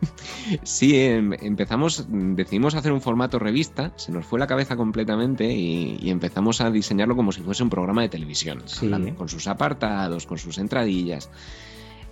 [0.62, 6.08] Sí, em, empezamos, decidimos hacer un formato revista, se nos fue la cabeza completamente y,
[6.08, 8.62] empezamos a diseñarlo como si fuese un programa de televisión,
[9.16, 11.30] con sus apartados, con sus entradillas.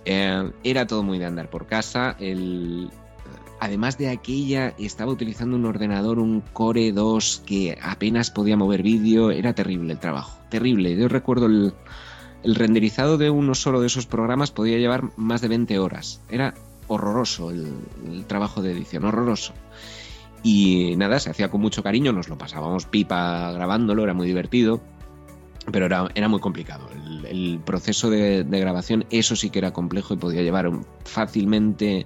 [0.05, 2.15] Eh, era todo muy de andar por casa.
[2.19, 2.89] El,
[3.59, 9.31] además de aquella, estaba utilizando un ordenador, un Core 2 que apenas podía mover vídeo.
[9.31, 10.95] Era terrible el trabajo, terrible.
[10.95, 11.73] Yo recuerdo el,
[12.43, 16.21] el renderizado de uno solo de esos programas podía llevar más de 20 horas.
[16.29, 16.53] Era
[16.87, 19.53] horroroso el, trabajo de edición, horroroso.
[20.43, 24.81] Y nada, se hacía con mucho cariño, nos lo pasábamos pipa grabándolo, era muy divertido,
[25.71, 26.89] pero era, era muy complicado.
[27.27, 30.71] El, proceso de, grabación, eso sí que era complejo y podía llevar
[31.03, 32.05] fácilmente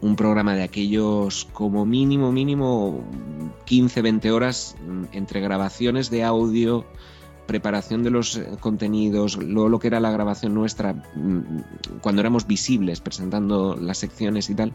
[0.00, 3.04] un programa de aquellos como mínimo, mínimo
[3.64, 4.76] 15, 20 horas
[5.12, 6.86] entre grabaciones de audio,
[7.48, 12.46] preparación de los eh, contenidos, luego lo que era la grabación nuestra, mm, cuando éramos
[12.46, 14.74] visibles presentando las secciones y tal,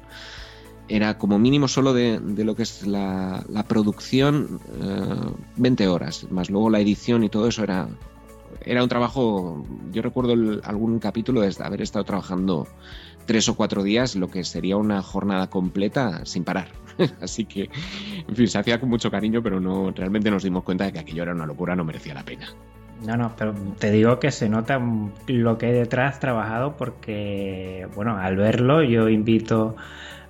[0.90, 4.60] era como mínimo solo de, lo que es la, producción
[5.56, 7.88] 20 eh, horas, más luego la edición y todo eso era,
[8.66, 10.34] era un trabajo, yo recuerdo
[10.64, 12.68] algún capítulo de haber estado trabajando
[13.26, 16.83] tres o cuatro días, lo que sería una jornada completa sin parar.
[17.22, 17.70] Así que,
[18.28, 21.00] en fin, se hacía con mucho cariño, pero no realmente nos dimos cuenta de que
[21.00, 22.48] aquello era una locura, no merecía la pena.
[23.06, 24.80] No, no, pero te digo que se nota
[25.28, 29.76] lo que hay detrás trabajado porque, bueno, al verlo yo invito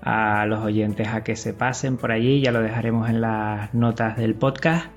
[0.02, 4.18] a los oyentes a que se pasen por allí, ya lo dejaremos en las notas
[4.18, 4.88] del podcast,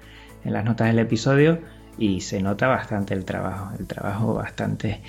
[0.44, 1.61] en las notas del episodio
[1.98, 5.02] y se nota bastante el trabajo, el trabajo bastante.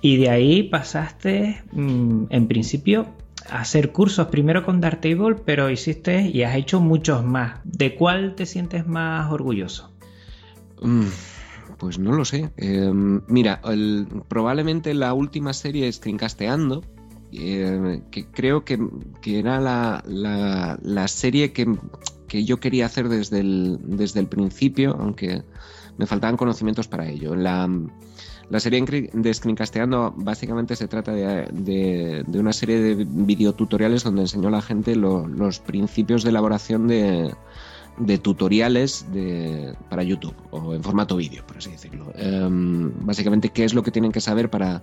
[0.00, 3.06] Y de ahí pasaste, mm, en principio,
[3.50, 7.60] hacer cursos primero con Darktable, pero hiciste y has hecho muchos más.
[7.64, 9.90] ¿De cuál te sientes más orgulloso?
[10.82, 11.06] Mm,
[11.78, 12.50] pues no lo sé.
[12.56, 13.60] Em, mira,
[14.28, 16.82] probablemente la última serie es Screencasteando,
[17.32, 18.78] eh, que creo que,
[19.24, 21.66] era la, serie que,
[22.28, 25.42] que, yo quería hacer desde el, desde el principio, aunque
[25.98, 27.34] me faltaban conocimientos para ello.
[27.34, 27.68] La,
[28.50, 34.52] la serie de Screencasteando básicamente se trata de, una serie de videotutoriales donde enseñó a
[34.52, 37.34] la gente los principios de elaboración de,
[38.22, 39.06] tutoriales
[39.88, 42.12] para YouTube o en formato vídeo, por así decirlo.
[42.16, 44.82] Em, básicamente, qué es lo que tienen que saber para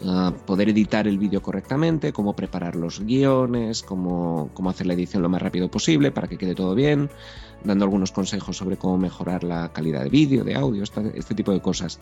[0.00, 5.28] uh, poder editar el vídeo correctamente, cómo preparar los guiones, cómo hacer la edición lo
[5.28, 7.10] más rápido posible para que quede todo bien,
[7.64, 11.60] dando algunos consejos sobre cómo mejorar la calidad de vídeo, de audio, este tipo de
[11.60, 12.00] cosas.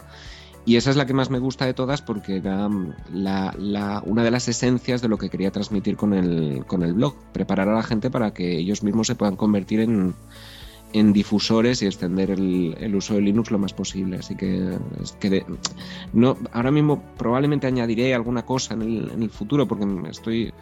[0.67, 2.69] Y esa es la que más me gusta de todas porque era
[3.13, 7.15] la, una de las esencias de lo que quería transmitir con el, con el blog,
[7.33, 10.15] preparar a la gente para que ellos mismos se puedan convertir en,
[10.93, 14.17] en difusores y extender el, uso de Linux lo más posible.
[14.17, 14.77] Así que,
[16.13, 20.53] no, ahora mismo probablemente añadiré alguna cosa en el, en el futuro porque estoy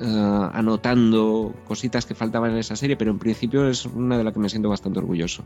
[0.00, 4.34] eh, anotando cositas que faltaban en esa serie, pero en principio es una de las
[4.34, 5.44] que me siento bastante orgulloso.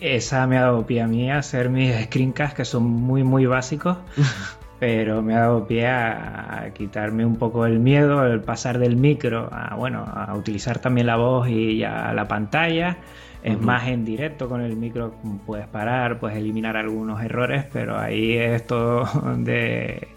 [0.00, 3.46] Esa me ha dado pie a mí a hacer mis screencasts que son muy muy
[3.46, 3.98] básicos,
[4.80, 9.48] pero me ha dado pie a, quitarme un poco el miedo, el pasar del micro
[9.52, 12.98] a bueno, a utilizar también la voz y ya la pantalla
[13.42, 15.14] es más en directo con el micro,
[15.46, 20.08] puedes parar, puedes eliminar algunos errores, pero ahí es todo de,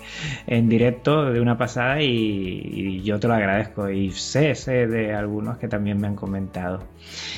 [0.48, 5.58] en directo de una pasada y, yo te lo agradezco y sé, sé de algunos
[5.58, 6.84] que también me han comentado.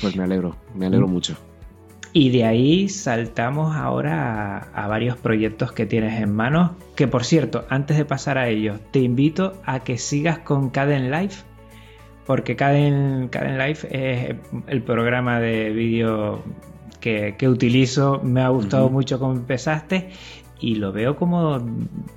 [0.00, 1.36] Pues me alegro, me alegro mucho.
[2.14, 6.70] Y de ahí saltamos ahora a, a, varios proyectos que tienes en manos.
[6.96, 11.10] Que por cierto, antes de pasar a ellos, te invito a que sigas con Caden
[11.10, 11.44] Life
[12.26, 14.36] porque Caden, Caden Live es
[14.66, 16.42] el programa de vídeo
[17.00, 18.20] que, utilizo.
[18.22, 20.10] Me ha gustado mucho cómo empezaste
[20.58, 21.58] y lo veo como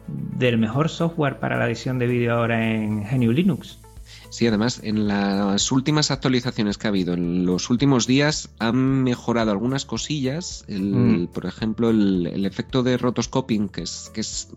[0.07, 3.79] del mejor software para la edición de vídeo ahora en GNU Linux.
[4.29, 9.51] Sí, además, en las últimas actualizaciones que ha habido, en los últimos días han mejorado
[9.51, 10.65] algunas cosillas.
[10.67, 11.25] Mm.
[11.27, 14.49] Por ejemplo, el, el, efecto de rotoscoping, que es, que es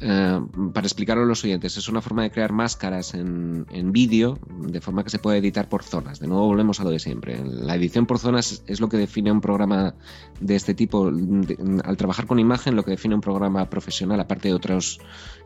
[0.00, 0.40] eh,
[0.72, 5.04] para explicarlo a los oyentes, es una forma de crear máscaras en, vídeo de forma
[5.04, 6.18] que se puede editar por zonas.
[6.18, 7.42] De nuevo volvemos a lo de siempre.
[7.44, 9.94] La edición por zonas es lo que define un programa
[10.40, 11.06] de este tipo.
[11.06, 15.00] al trabajar con imagen, lo que define un programa profesional, aparte de otros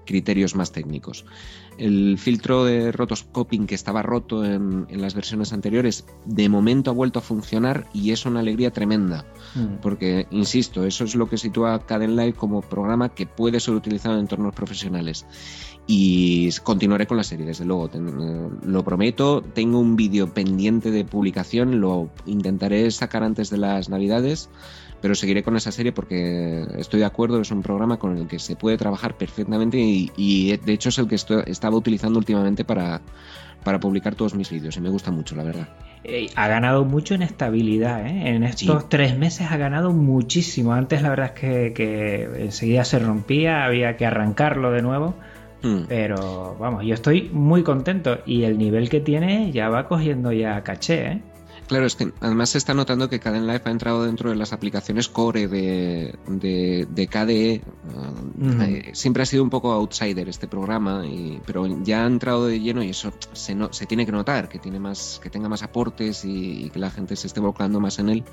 [0.09, 1.26] criterios más técnicos.
[1.76, 7.18] El filtro de rotoscoping que estaba roto en, las versiones anteriores, de momento ha vuelto
[7.18, 9.26] a funcionar y es una alegría tremenda.
[9.54, 9.80] Mm.
[9.82, 14.20] Porque, insisto, eso es lo que sitúa Caden como programa que puede ser utilizado en
[14.22, 15.26] entornos profesionales.
[15.86, 17.90] Y continuaré con la serie, desde luego,
[18.64, 19.42] lo prometo.
[19.42, 24.48] Tengo un vídeo pendiente de publicación, lo intentaré sacar antes de las navidades
[25.01, 28.38] pero seguiré con esa serie porque estoy de acuerdo, es un programa con el que
[28.38, 33.01] se puede trabajar perfectamente y, de hecho es el que estaba utilizando últimamente para,
[33.64, 35.68] para publicar todos mis vídeos y me gusta mucho, la verdad.
[36.34, 38.30] ha ganado mucho en estabilidad, ¿eh?
[38.30, 40.72] en estos tres meses ha ganado muchísimo.
[40.72, 45.14] Antes la verdad es que, que enseguida se rompía, había que arrancarlo de nuevo.
[45.62, 45.86] Hmm.
[45.88, 50.62] Pero vamos, yo estoy muy contento y el nivel que tiene ya va cogiendo ya
[50.62, 51.07] caché.
[51.07, 51.22] ¿eh?
[51.68, 55.10] Claro, es que además se está notando que Life ha entrado dentro de las aplicaciones
[55.10, 57.60] core de, de, KDE.
[57.94, 61.04] Uh, eh, siempre ha sido un poco outsider este programa,
[61.44, 64.80] pero ya ha entrado de lleno y eso se, se tiene que notar, que, tiene
[64.80, 68.24] más, que tenga más aportes y, que la gente se esté volcando más en él.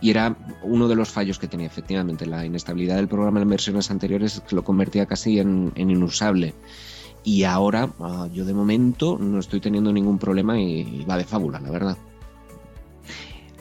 [0.00, 2.26] Y era uno de los fallos que tenía, efectivamente.
[2.26, 6.52] La inestabilidad del programa en versiones anteriores lo convertía casi en, inusable.
[7.22, 11.60] Y ahora, ah, yo de momento no estoy teniendo ningún problema y va de fábula,
[11.60, 11.96] la verdad.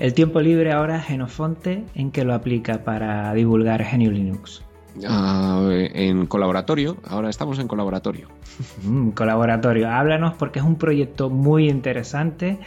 [0.01, 4.63] El tiempo libre ahora Genofonte, ¿en qué lo aplica para divulgar GNU Linux?
[5.07, 8.27] Ah, en colaboratorio, ahora estamos en colaboratorio.
[8.81, 12.57] Mm, colaboratorio, háblanos porque es un proyecto muy interesante.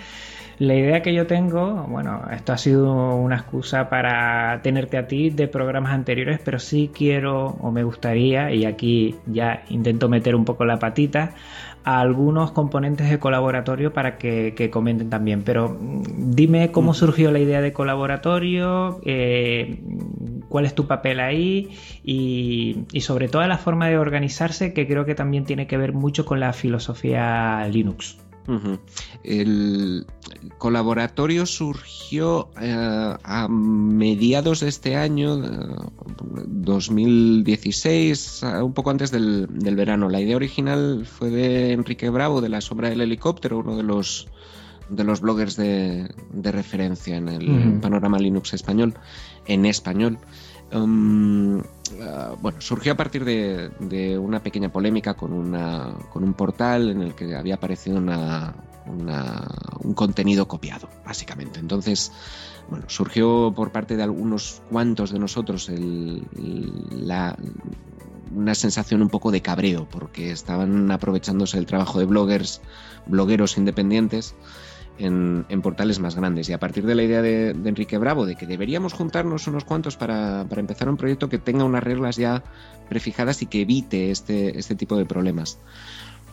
[0.59, 5.31] La idea que yo tengo, bueno, esto ha sido una excusa para tenerte a ti
[5.31, 10.45] de programas anteriores, pero sí quiero o me gustaría, y aquí ya intento meter un
[10.45, 11.35] poco la patita,
[11.85, 15.43] a algunos componentes de colaboratorio para que, comenten también.
[15.43, 16.95] Pero mm, dime cómo mm.
[16.95, 19.81] surgió la idea de colaboratorio, eh,
[20.49, 21.71] cuál es tu papel ahí
[22.03, 25.93] y, y, sobre todo la forma de organizarse que creo que también tiene que ver
[25.93, 28.19] mucho con la filosofía Linux.
[29.23, 30.07] El
[30.59, 35.37] colaboratorio surgió eh, a mediados de este año,
[36.47, 40.09] 2016, un poco antes del, verano.
[40.09, 44.29] La idea original fue de Enrique Bravo, de La Sombra del Helicóptero, uno de los
[44.91, 48.95] de los bloggers de, referencia en el panorama Linux español,
[49.47, 50.19] en español.
[50.73, 51.63] Um,
[52.01, 57.03] uh, bueno, surgió a partir de, una pequeña polémica con, una, con un portal en
[57.03, 58.55] el que había aparecido una,
[58.87, 61.61] un contenido copiado, básicamente.
[61.61, 62.13] Entonces,
[62.69, 67.37] bueno, surgió por parte de algunos cuantos de nosotros la,
[68.35, 72.61] una sensación un poco de cabreo, porque estaban aprovechándose el trabajo de bloggers,
[73.07, 74.35] blogueros independientes
[74.99, 76.49] en, portales más grandes.
[76.49, 79.97] Y a partir de la idea de, Enrique Bravo de que deberíamos juntarnos unos cuantos
[79.97, 82.43] para, empezar un proyecto que tenga unas reglas ya
[82.89, 85.59] prefijadas y que evite este, este tipo de problemas,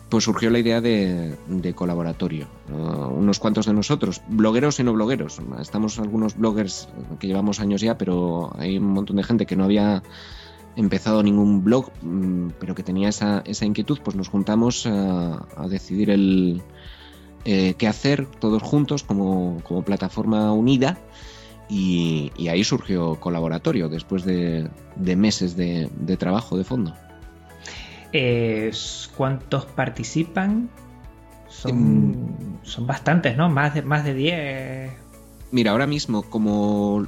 [0.08, 1.36] pues surgió la idea de,
[1.74, 2.46] colaboratorio.
[2.68, 5.40] unos cuantos de nosotros, blogueros y no blogueros.
[5.60, 6.88] Estamos algunos bloggers
[7.18, 10.02] que llevamos años ya, pero hay un montón de gente que no había
[10.76, 16.62] empezado ningún blog, mm, pero que tenía esa, inquietud, pues nos juntamos a, decidir el
[17.44, 20.98] eh, qué hacer todos juntos como, plataforma unida
[21.68, 26.94] y, ahí surgió Colaboratorio después de, meses de, trabajo de fondo.
[29.16, 30.68] ¿Cuántos participan?
[31.48, 33.48] Son, son bastantes, ¿no?
[33.48, 34.92] Más de, más de 10.
[35.50, 37.06] Mira, ahora mismo como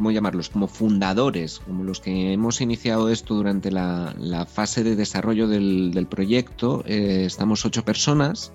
[0.00, 0.48] ¿cómo llamarlos?
[0.48, 6.82] Como fundadores, como los que hemos iniciado esto durante la, fase de desarrollo del, proyecto,
[6.86, 8.50] eh, estamos ocho personas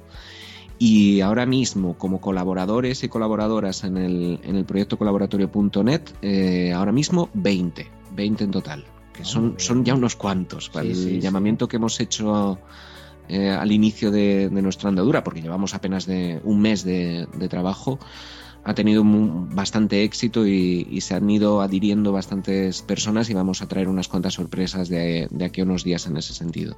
[0.78, 7.88] y ahora mismo como colaboradores y colaboradoras en el, proyecto colaboratorio.net, eh, ahora mismo 20,
[8.15, 10.69] 20 en total, que son, son ya unos cuantos.
[10.69, 12.59] para el llamamiento que hemos hecho
[13.30, 17.99] eh, al inicio de, nuestra andadura, porque llevamos apenas de un mes de trabajo,
[18.65, 23.88] ha tenido bastante éxito y, se han ido adhiriendo bastantes personas y vamos a traer
[23.88, 26.76] unas cuantas sorpresas de, aquí a unos días en ese sentido.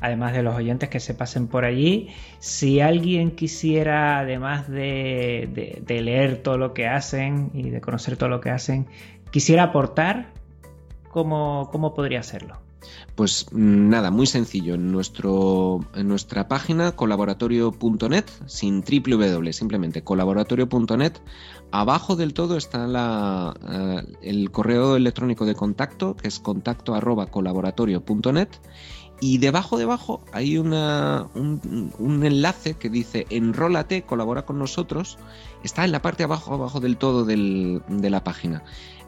[0.00, 6.42] Además de los oyentes que se pasen por allí, si alguien quisiera, además de, leer
[6.42, 8.86] todo lo que hacen y de conocer todo lo que hacen,
[9.30, 10.32] quisiera aportar,
[11.10, 12.58] ¿cómo, cómo podría hacerlo?
[13.14, 14.74] Pues mm, nada, muy sencillo.
[14.74, 21.14] En, nuestro, nuestra página colaboratorio.net, sin www, simplemente colaboratorio.net,
[21.70, 27.26] abajo del todo está la, eh, el correo electrónico de contacto, que es contacto arroba
[27.26, 28.48] colaboratorio.net.
[29.20, 35.18] Y debajo, debajo, hay una, un, enlace que dice enrólate, colabora con nosotros.
[35.64, 38.62] Está en la parte abajo, abajo del todo de la página.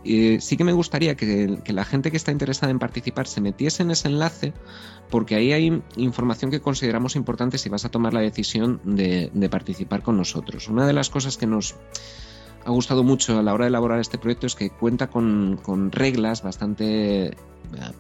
[0.05, 3.83] Eh, sí que me gustaría que, la gente que está interesada en participar se metiese
[3.83, 4.53] en ese enlace
[5.11, 10.03] porque ahí hay información que consideramos importante si vas a tomar la decisión de, participar
[10.03, 10.69] con nosotros.
[10.69, 11.75] Una de las cosas que nos
[12.65, 16.43] ha gustado mucho a la hora de elaborar este proyecto es que cuenta con, reglas
[16.43, 17.37] bastante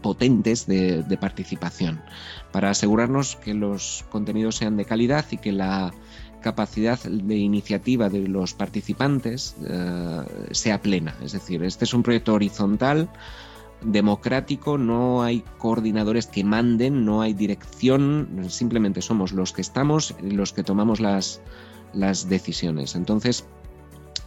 [0.01, 2.01] potentes de, participación
[2.53, 5.93] para asegurarnos que los contenidos sean de calidad y que la
[6.41, 11.16] capacidad de iniciativa de los participantes eh, sea plena.
[11.23, 13.11] Es decir, este es un proyecto horizontal,
[13.83, 20.53] democrático, no hay coordinadores que manden, no hay dirección, simplemente somos los que estamos, los
[20.53, 21.41] que tomamos las,
[21.93, 22.95] las decisiones.
[22.95, 23.45] Entonces,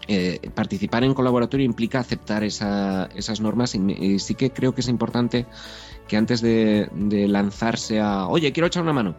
[0.07, 3.75] eh, participar en colaboratorio implica aceptar esas normas.
[3.75, 5.45] Y, sí que creo que es importante
[6.07, 9.15] que antes de, de lanzarse a, oye, quiero echar una mano,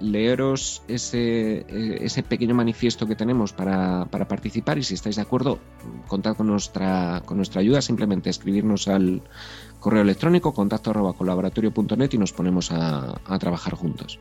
[0.00, 4.78] leeros ese, eh, ese pequeño manifiesto que tenemos para, participar.
[4.78, 5.58] Y si estáis de acuerdo,
[6.06, 9.22] contad con nuestra, con nuestra ayuda, simplemente escribirnos al
[9.80, 14.18] correo electrónico contacto arroba colaboratorio.net y nos ponemos a, trabajar juntos.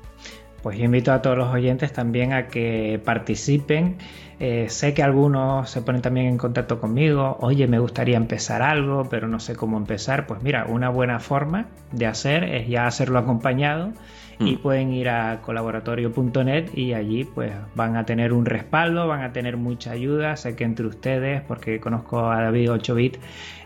[0.64, 3.98] Pues invito a todos los oyentes también a que participen.
[4.40, 7.38] Eh, sé que algunos se ponen también en contacto conmigo.
[7.42, 10.26] Oye, me gustaría empezar algo, pero no sé cómo empezar.
[10.26, 13.92] Pues mira, una buena forma de hacer es ya hacerlo acompañado
[14.40, 14.58] y mm.
[14.60, 19.58] pueden ir a colaboratorio.net y allí pues van a tener un respaldo, van a tener
[19.58, 20.36] mucha ayuda.
[20.36, 23.18] Sé que entre ustedes, porque conozco a David 8bit,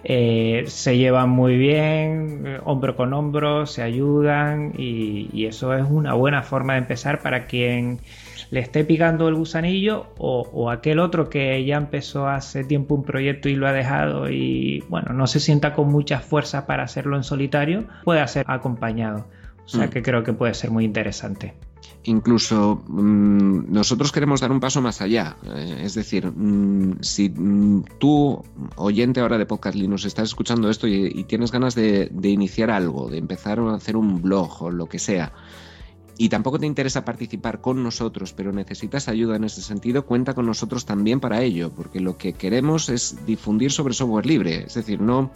[0.03, 6.13] eh, se llevan muy bien, eh, hombro con hombro, se ayudan y, eso es una
[6.13, 7.99] buena forma de empezar para quien
[8.51, 13.03] le esté picando el gusanillo o, o, aquel otro que ya empezó hace tiempo un
[13.03, 17.15] proyecto y lo ha dejado y bueno, no se sienta con mucha fuerza para hacerlo
[17.15, 19.26] en solitario, puede ser acompañado.
[19.68, 19.89] O sea mm.
[19.89, 21.53] que creo que puede ser muy interesante.
[22.03, 25.36] Incluso mm, nosotros queremos dar un paso más allá.
[25.43, 27.34] Eh, es decir, mm, si
[27.99, 28.43] tú,
[28.78, 33.18] oyente ahora de Podcast nos estás escuchando esto y, tienes ganas de, iniciar algo, de
[33.18, 35.34] empezar a hacer un blog o lo que sea,
[36.18, 40.45] y tampoco te interesa participar con nosotros, pero necesitas ayuda en ese sentido, cuenta con
[40.45, 44.63] nosotros también para ello, porque lo que queremos es difundir sobre software libre.
[44.65, 45.32] Es decir, no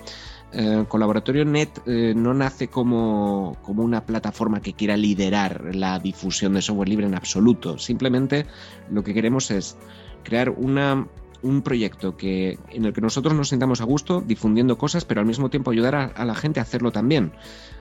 [0.53, 6.61] eh, Colaboratorio Net eh, no nace como, una plataforma que quiera liderar la difusión de
[6.61, 7.77] software libre en absoluto.
[7.77, 8.45] Simplemente
[8.89, 9.77] lo que queremos es
[10.23, 11.07] crear una,
[11.41, 15.27] un proyecto que, en el que nosotros nos sintamos a gusto difundiendo cosas, pero al
[15.27, 17.31] mismo tiempo ayudar a, la gente a hacerlo también.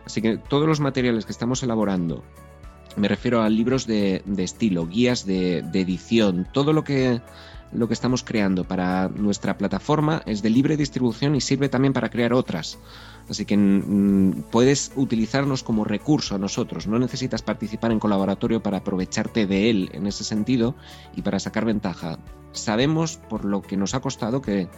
[0.05, 2.23] Así que todos los materiales que estamos elaborando,
[2.97, 7.21] me refiero a libros de, estilo, guías de, de edición, todo lo que
[7.73, 12.11] lo que estamos creando para nuestra plataforma es de libre distribución y sirve también para
[12.11, 12.79] crear otras.
[13.29, 16.87] Así que mm, puedes utilizarnos como recurso a nosotros.
[16.87, 20.75] No necesitas participar en colaboratorio para aprovecharte de él en ese sentido
[21.15, 22.19] y para sacar ventaja.
[22.53, 24.69] Sabemos por lo que nos ha costado que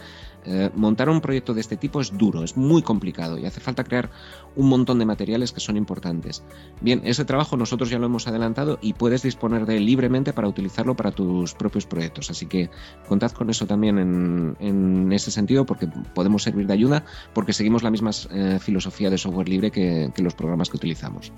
[0.45, 3.83] Eh, montar un proyecto de este tipo es duro, es muy complicado y hace falta
[3.83, 4.09] crear
[4.55, 6.43] un montón de materiales que son importantes.
[6.81, 10.47] Bien, ese trabajo nosotros ya lo hemos adelantado y puedes disponer de él libremente para
[10.47, 12.29] utilizarlo para tus propios proyectos.
[12.29, 12.69] Así que
[13.07, 17.91] contad con eso también en, ese sentido porque podemos servir de ayuda porque seguimos la
[17.91, 21.33] misma eh, filosofía de software libre que, los programas que utilizamos.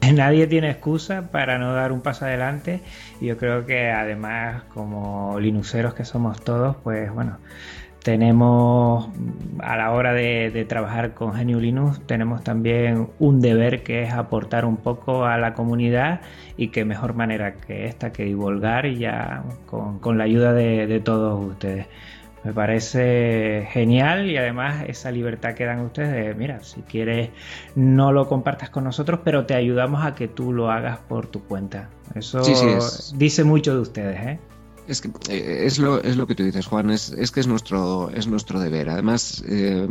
[0.12, 2.80] Nadie tiene excusa para no dar un paso adelante
[3.20, 7.38] yo creo que además como linuxeros que somos todos, pues bueno,
[8.02, 9.08] tenemos
[9.60, 14.64] a la hora de, trabajar con GNU Linux tenemos también un deber que es aportar
[14.64, 16.20] un poco a la comunidad
[16.56, 21.86] y qué mejor manera que esta que divulgar ya con, la ayuda de, todos ustedes
[22.44, 27.30] me parece genial y además esa libertad que dan ustedes de, mira, si quieres
[27.76, 31.44] no lo compartas con nosotros, pero te ayudamos a que tú lo hagas por tu
[31.44, 31.88] cuenta.
[32.16, 32.42] Eso
[33.14, 34.38] dice mucho de ustedes, ¿eh?
[34.88, 37.46] Es que eh, es, lo, es lo que tú dices, Juan, es, es que es
[37.46, 38.90] nuestro, es nuestro deber.
[38.90, 39.86] Además, eh,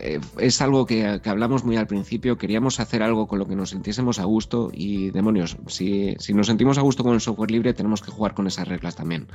[0.00, 3.70] eh, es algo que, hablamos muy al principio, queríamos hacer algo con lo que nos
[3.70, 7.74] sintiésemos a gusto y demonios, si, si nos sentimos a gusto con el software libre,
[7.74, 9.28] tenemos que jugar con esas reglas también.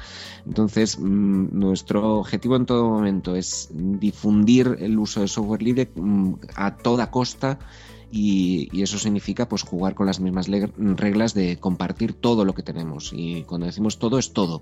[0.46, 6.34] Entonces, mm, nuestro objetivo en todo momento es difundir el uso de software libre mm,
[6.56, 7.60] a toda costa
[8.12, 13.12] y, eso significa pues jugar con las mismas reglas de compartir todo lo que tenemos.
[13.14, 14.62] Y cuando decimos todo es todo.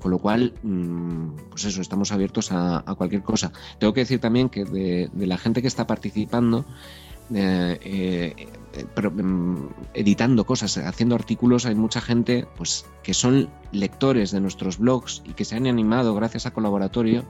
[0.00, 3.52] Con lo cual mm, pues eso estamos abiertos a, cualquier cosa.
[3.78, 6.64] Tengo que decir también que de, la gente que está participando
[7.32, 14.40] eh, eh, mm, editando cosas, haciendo artículos, hay mucha gente pues que son lectores de
[14.40, 17.24] nuestros blogs y que se han animado gracias a colaboratorio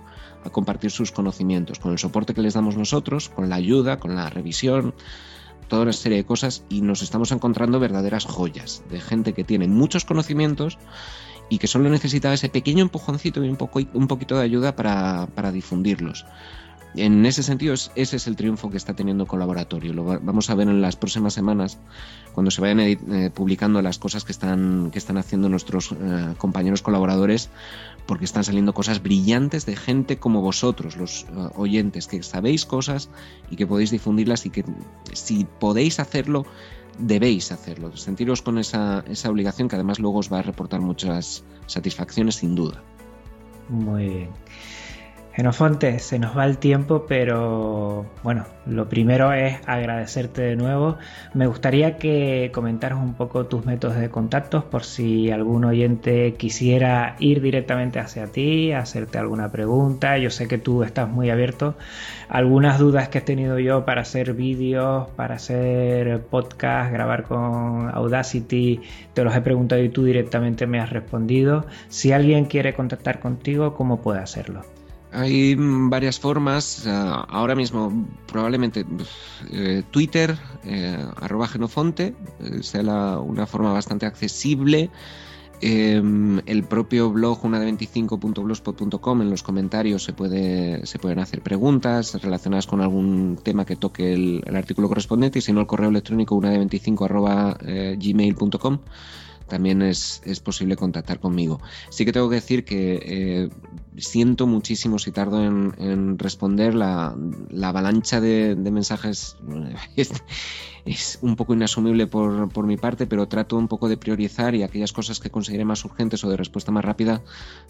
[0.44, 1.78] a compartir sus conocimientos.
[1.78, 4.94] Con el soporte que les damos nosotros, con la ayuda, con la revisión,
[5.68, 9.68] toda una serie de cosas y nos estamos encontrando verdaderas joyas de gente que tiene
[9.68, 10.78] muchos conocimientos
[11.48, 15.26] y que solo necesita ese pequeño empujoncito y un, poco, un poquito de ayuda para,
[15.34, 16.24] para difundirlos.
[16.94, 19.94] En ese sentido, ese es el triunfo que está teniendo Colaboratorio.
[19.94, 21.78] Lo vamos a ver en las próximas semanas,
[22.34, 26.82] cuando se vayan eh, publicando las cosas que están, que están haciendo nuestros eh, compañeros
[26.82, 27.50] colaboradores,
[28.06, 33.10] porque están saliendo cosas brillantes de gente como vosotros, los eh, oyentes, que sabéis cosas
[33.50, 34.64] y que podéis difundirlas y que
[35.12, 36.46] si podéis hacerlo,
[36.98, 37.96] debéis hacerlo.
[37.96, 42.54] Sentiros con esa, esa obligación que además luego os va a reportar muchas satisfacciones sin
[42.54, 42.82] duda.
[43.68, 44.30] Muy bien.
[45.34, 50.98] Genofonte, se nos va el tiempo, pero bueno, lo primero es agradecerte de nuevo.
[51.32, 57.16] Me gustaría que comentaras un poco tus métodos de contactos por si algún oyente quisiera
[57.18, 60.18] ir directamente hacia ti, hacerte alguna pregunta.
[60.18, 61.76] Yo sé que tú estás muy abierto.
[62.28, 68.82] Algunas dudas que he tenido yo para hacer vídeos, para hacer podcast, grabar con Audacity,
[69.14, 71.64] te los he preguntado y tú directamente me has respondido.
[71.88, 74.81] Si alguien quiere contactar contigo, ¿cómo puede hacerlo?
[75.12, 76.86] Hay varias formas.
[76.86, 78.86] ahora mismo, probablemente
[79.50, 84.90] eh, Twitter, eh, arroba genofonte, eh, sea una forma bastante accesible.
[85.60, 91.40] Em, el propio blog una de 25.blogspot.com en los comentarios se, puede, se pueden hacer
[91.40, 95.90] preguntas relacionadas con algún tema que toque el, artículo correspondiente y si no el correo
[95.90, 98.78] electrónico una de 25 arroba gmail.com
[99.52, 101.60] también es, posible contactar conmigo.
[101.90, 103.48] Sí que tengo que decir que eh,
[103.98, 107.14] siento muchísimo si tardo en, responder la,
[107.62, 109.36] avalancha de, mensajes.
[109.96, 110.10] Es,
[111.20, 115.20] un poco inasumible por, mi parte, pero trato un poco de priorizar y aquellas cosas
[115.20, 117.22] que considere más urgentes o de respuesta más rápida,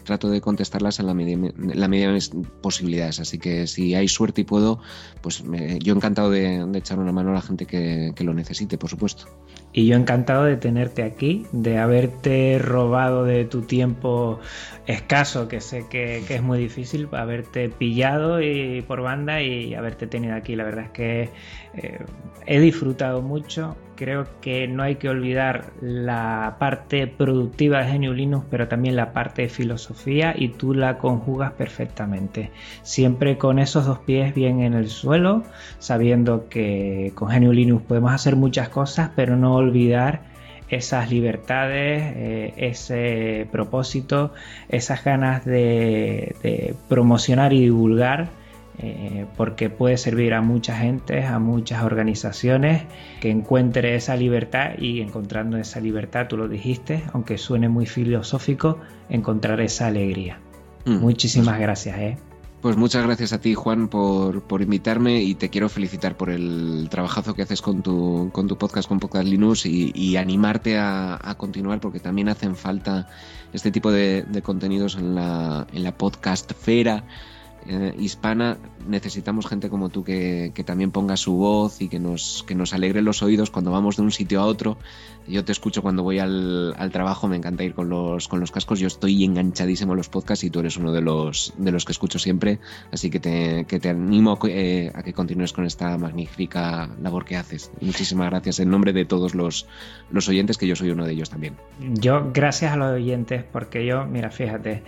[0.04, 3.20] trato de contestarlas en la medida, la de mis posibilidades.
[3.20, 4.80] Así que si hay suerte y puedo,
[5.20, 5.44] pues
[5.80, 9.26] yo encantado de, echar una mano a la gente que lo necesite, por supuesto.
[9.74, 14.38] Y yo encantado de tenerte aquí, de haberte robado de tu tiempo
[14.86, 20.34] escaso, que sé que, es muy difícil, haberte pillado y, por banda y haberte tenido
[20.34, 20.56] aquí.
[20.56, 21.30] La verdad es que
[21.74, 21.98] eh,
[22.44, 23.76] he disfrutado mucho.
[23.96, 29.12] Creo que no hay que olvidar la parte productiva de GNU Linux, pero también la
[29.12, 32.50] parte de filosofía y tú la conjugas perfectamente.
[32.82, 35.42] Siempre con esos dos pies bien en el suelo,
[35.78, 40.32] sabiendo que con GNU Linux podemos hacer muchas cosas, pero no olvidar
[40.72, 44.32] esas libertades, eh, ese propósito,
[44.68, 48.30] esas ganas de, promocionar y divulgar,
[48.84, 52.82] eh, porque puede servir a mucha gente, a muchas organizaciones
[53.20, 58.80] que encuentre esa libertad y encontrando esa libertad, tú lo dijiste, aunque suene muy filosófico,
[59.08, 60.40] encontrar esa alegría.
[60.84, 60.96] Mm.
[60.96, 61.96] Muchísimas gracias.
[61.96, 62.18] ¿eh?
[62.60, 67.34] Pues muchas gracias a ti, Juan, por, invitarme y te quiero felicitar por el trabajazo
[67.34, 72.00] que haces con tu, con tu podcast, con Podcast Linux y, animarte a, continuar porque
[72.00, 73.08] también hacen falta
[73.52, 77.04] este tipo de, contenidos en la, en la podcastfera
[77.66, 78.58] eh, hispana
[78.88, 83.02] necesitamos gente como tú que, también ponga su voz y que nos, que nos alegre
[83.02, 84.76] los oídos cuando vamos de un sitio a otro.
[85.28, 88.80] Yo te escucho cuando voy al, trabajo, me encanta ir con los, con los cascos,
[88.80, 91.92] yo estoy enganchadísimo a los podcasts y tú eres uno de los, de los que
[91.92, 92.58] escucho siempre,
[92.90, 97.36] así que te, que te animo eh, a que continúes con esta magnífica labor que
[97.36, 97.70] haces.
[97.80, 99.66] Muchísimas gracias en nombre de todos los,
[100.10, 101.56] los oyentes, que yo soy uno de ellos también.
[101.78, 104.82] Yo, gracias a los oyentes, porque yo, mira, fíjate,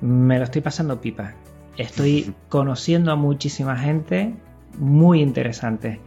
[0.00, 1.34] me lo estoy pasando pipa
[1.78, 4.34] Estoy conociendo a muchísima gente
[4.78, 6.00] muy interesante.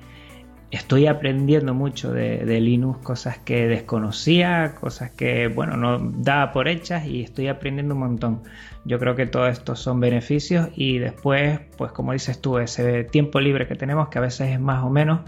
[0.69, 7.05] Estoy aprendiendo mucho de, Linux, cosas que desconocía, cosas que, bueno, no daba por hechas
[7.05, 8.43] y estoy aprendiendo un montón.
[8.83, 13.39] Yo creo que todo esto son beneficios y después, pues como dices tú, ese tiempo
[13.39, 15.21] libre que tenemos, que a veces es más o menos,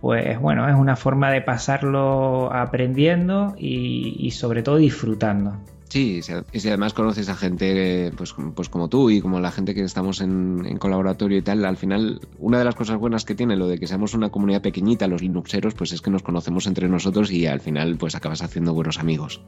[0.00, 5.58] pues bueno, es una forma de pasarlo aprendiendo y sobre todo disfrutando.
[5.94, 6.22] Sí,
[6.52, 9.84] y si además conoces a gente pues, pues como tú y como la gente que
[9.84, 13.68] estamos en, colaboratorio y tal, al final una de las cosas buenas que tiene lo
[13.68, 17.30] de que seamos una comunidad pequeñita, los Linuxeros, pues es que nos conocemos entre nosotros
[17.30, 19.40] y al final pues acabas haciendo buenos amigos.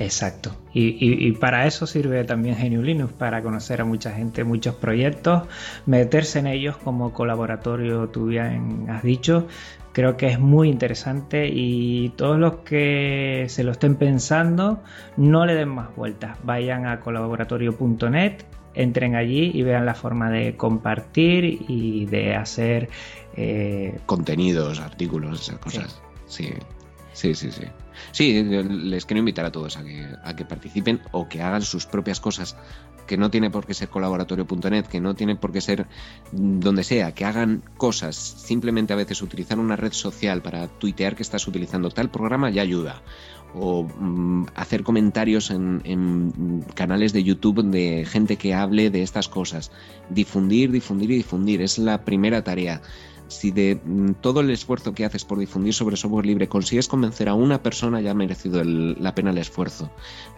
[0.00, 0.56] Exacto.
[0.72, 5.42] Y, para eso sirve también Genio Linux, para conocer a mucha gente, muchos proyectos,
[5.84, 9.46] meterse en ellos como colaboratorio, tú bien has dicho,
[9.92, 14.80] Creo que es muy interesante y todos los que se lo estén pensando,
[15.16, 16.38] no le den más vueltas.
[16.44, 18.44] Vayan a colaboratorio.net,
[18.74, 22.88] entren allí y vean la forma de compartir y de hacer
[23.36, 26.00] eh, contenidos, artículos, esas cosas.
[26.26, 26.44] Sí.
[26.44, 26.54] sí,
[27.34, 27.66] sí, sí.
[28.12, 31.86] Sí, les quiero invitar a todos a que, a que participen o que hagan sus
[31.86, 32.56] propias cosas
[33.10, 35.88] que no tiene por qué ser colaboratorio.net, que no tiene por qué ser
[36.30, 41.24] donde sea, que hagan cosas, simplemente a veces utilizar una red social para tuitear que
[41.24, 43.02] estás utilizando tal programa ya ayuda.
[43.52, 49.28] O mm, hacer comentarios en, en canales de YouTube de gente que hable de estas
[49.28, 49.72] cosas.
[50.08, 51.62] Difundir, difundir y difundir.
[51.62, 52.80] Es la primera tarea
[53.30, 57.28] si de mm, todo el esfuerzo que haces por difundir sobre software libre consigues convencer
[57.28, 59.90] a una persona, ya ha merecido la pena el esfuerzo.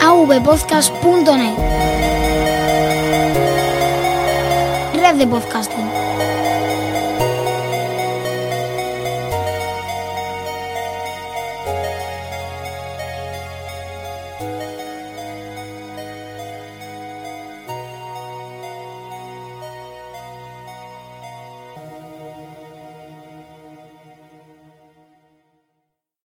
[0.00, 1.85] avpodcast.net
[5.16, 5.75] de podcasting.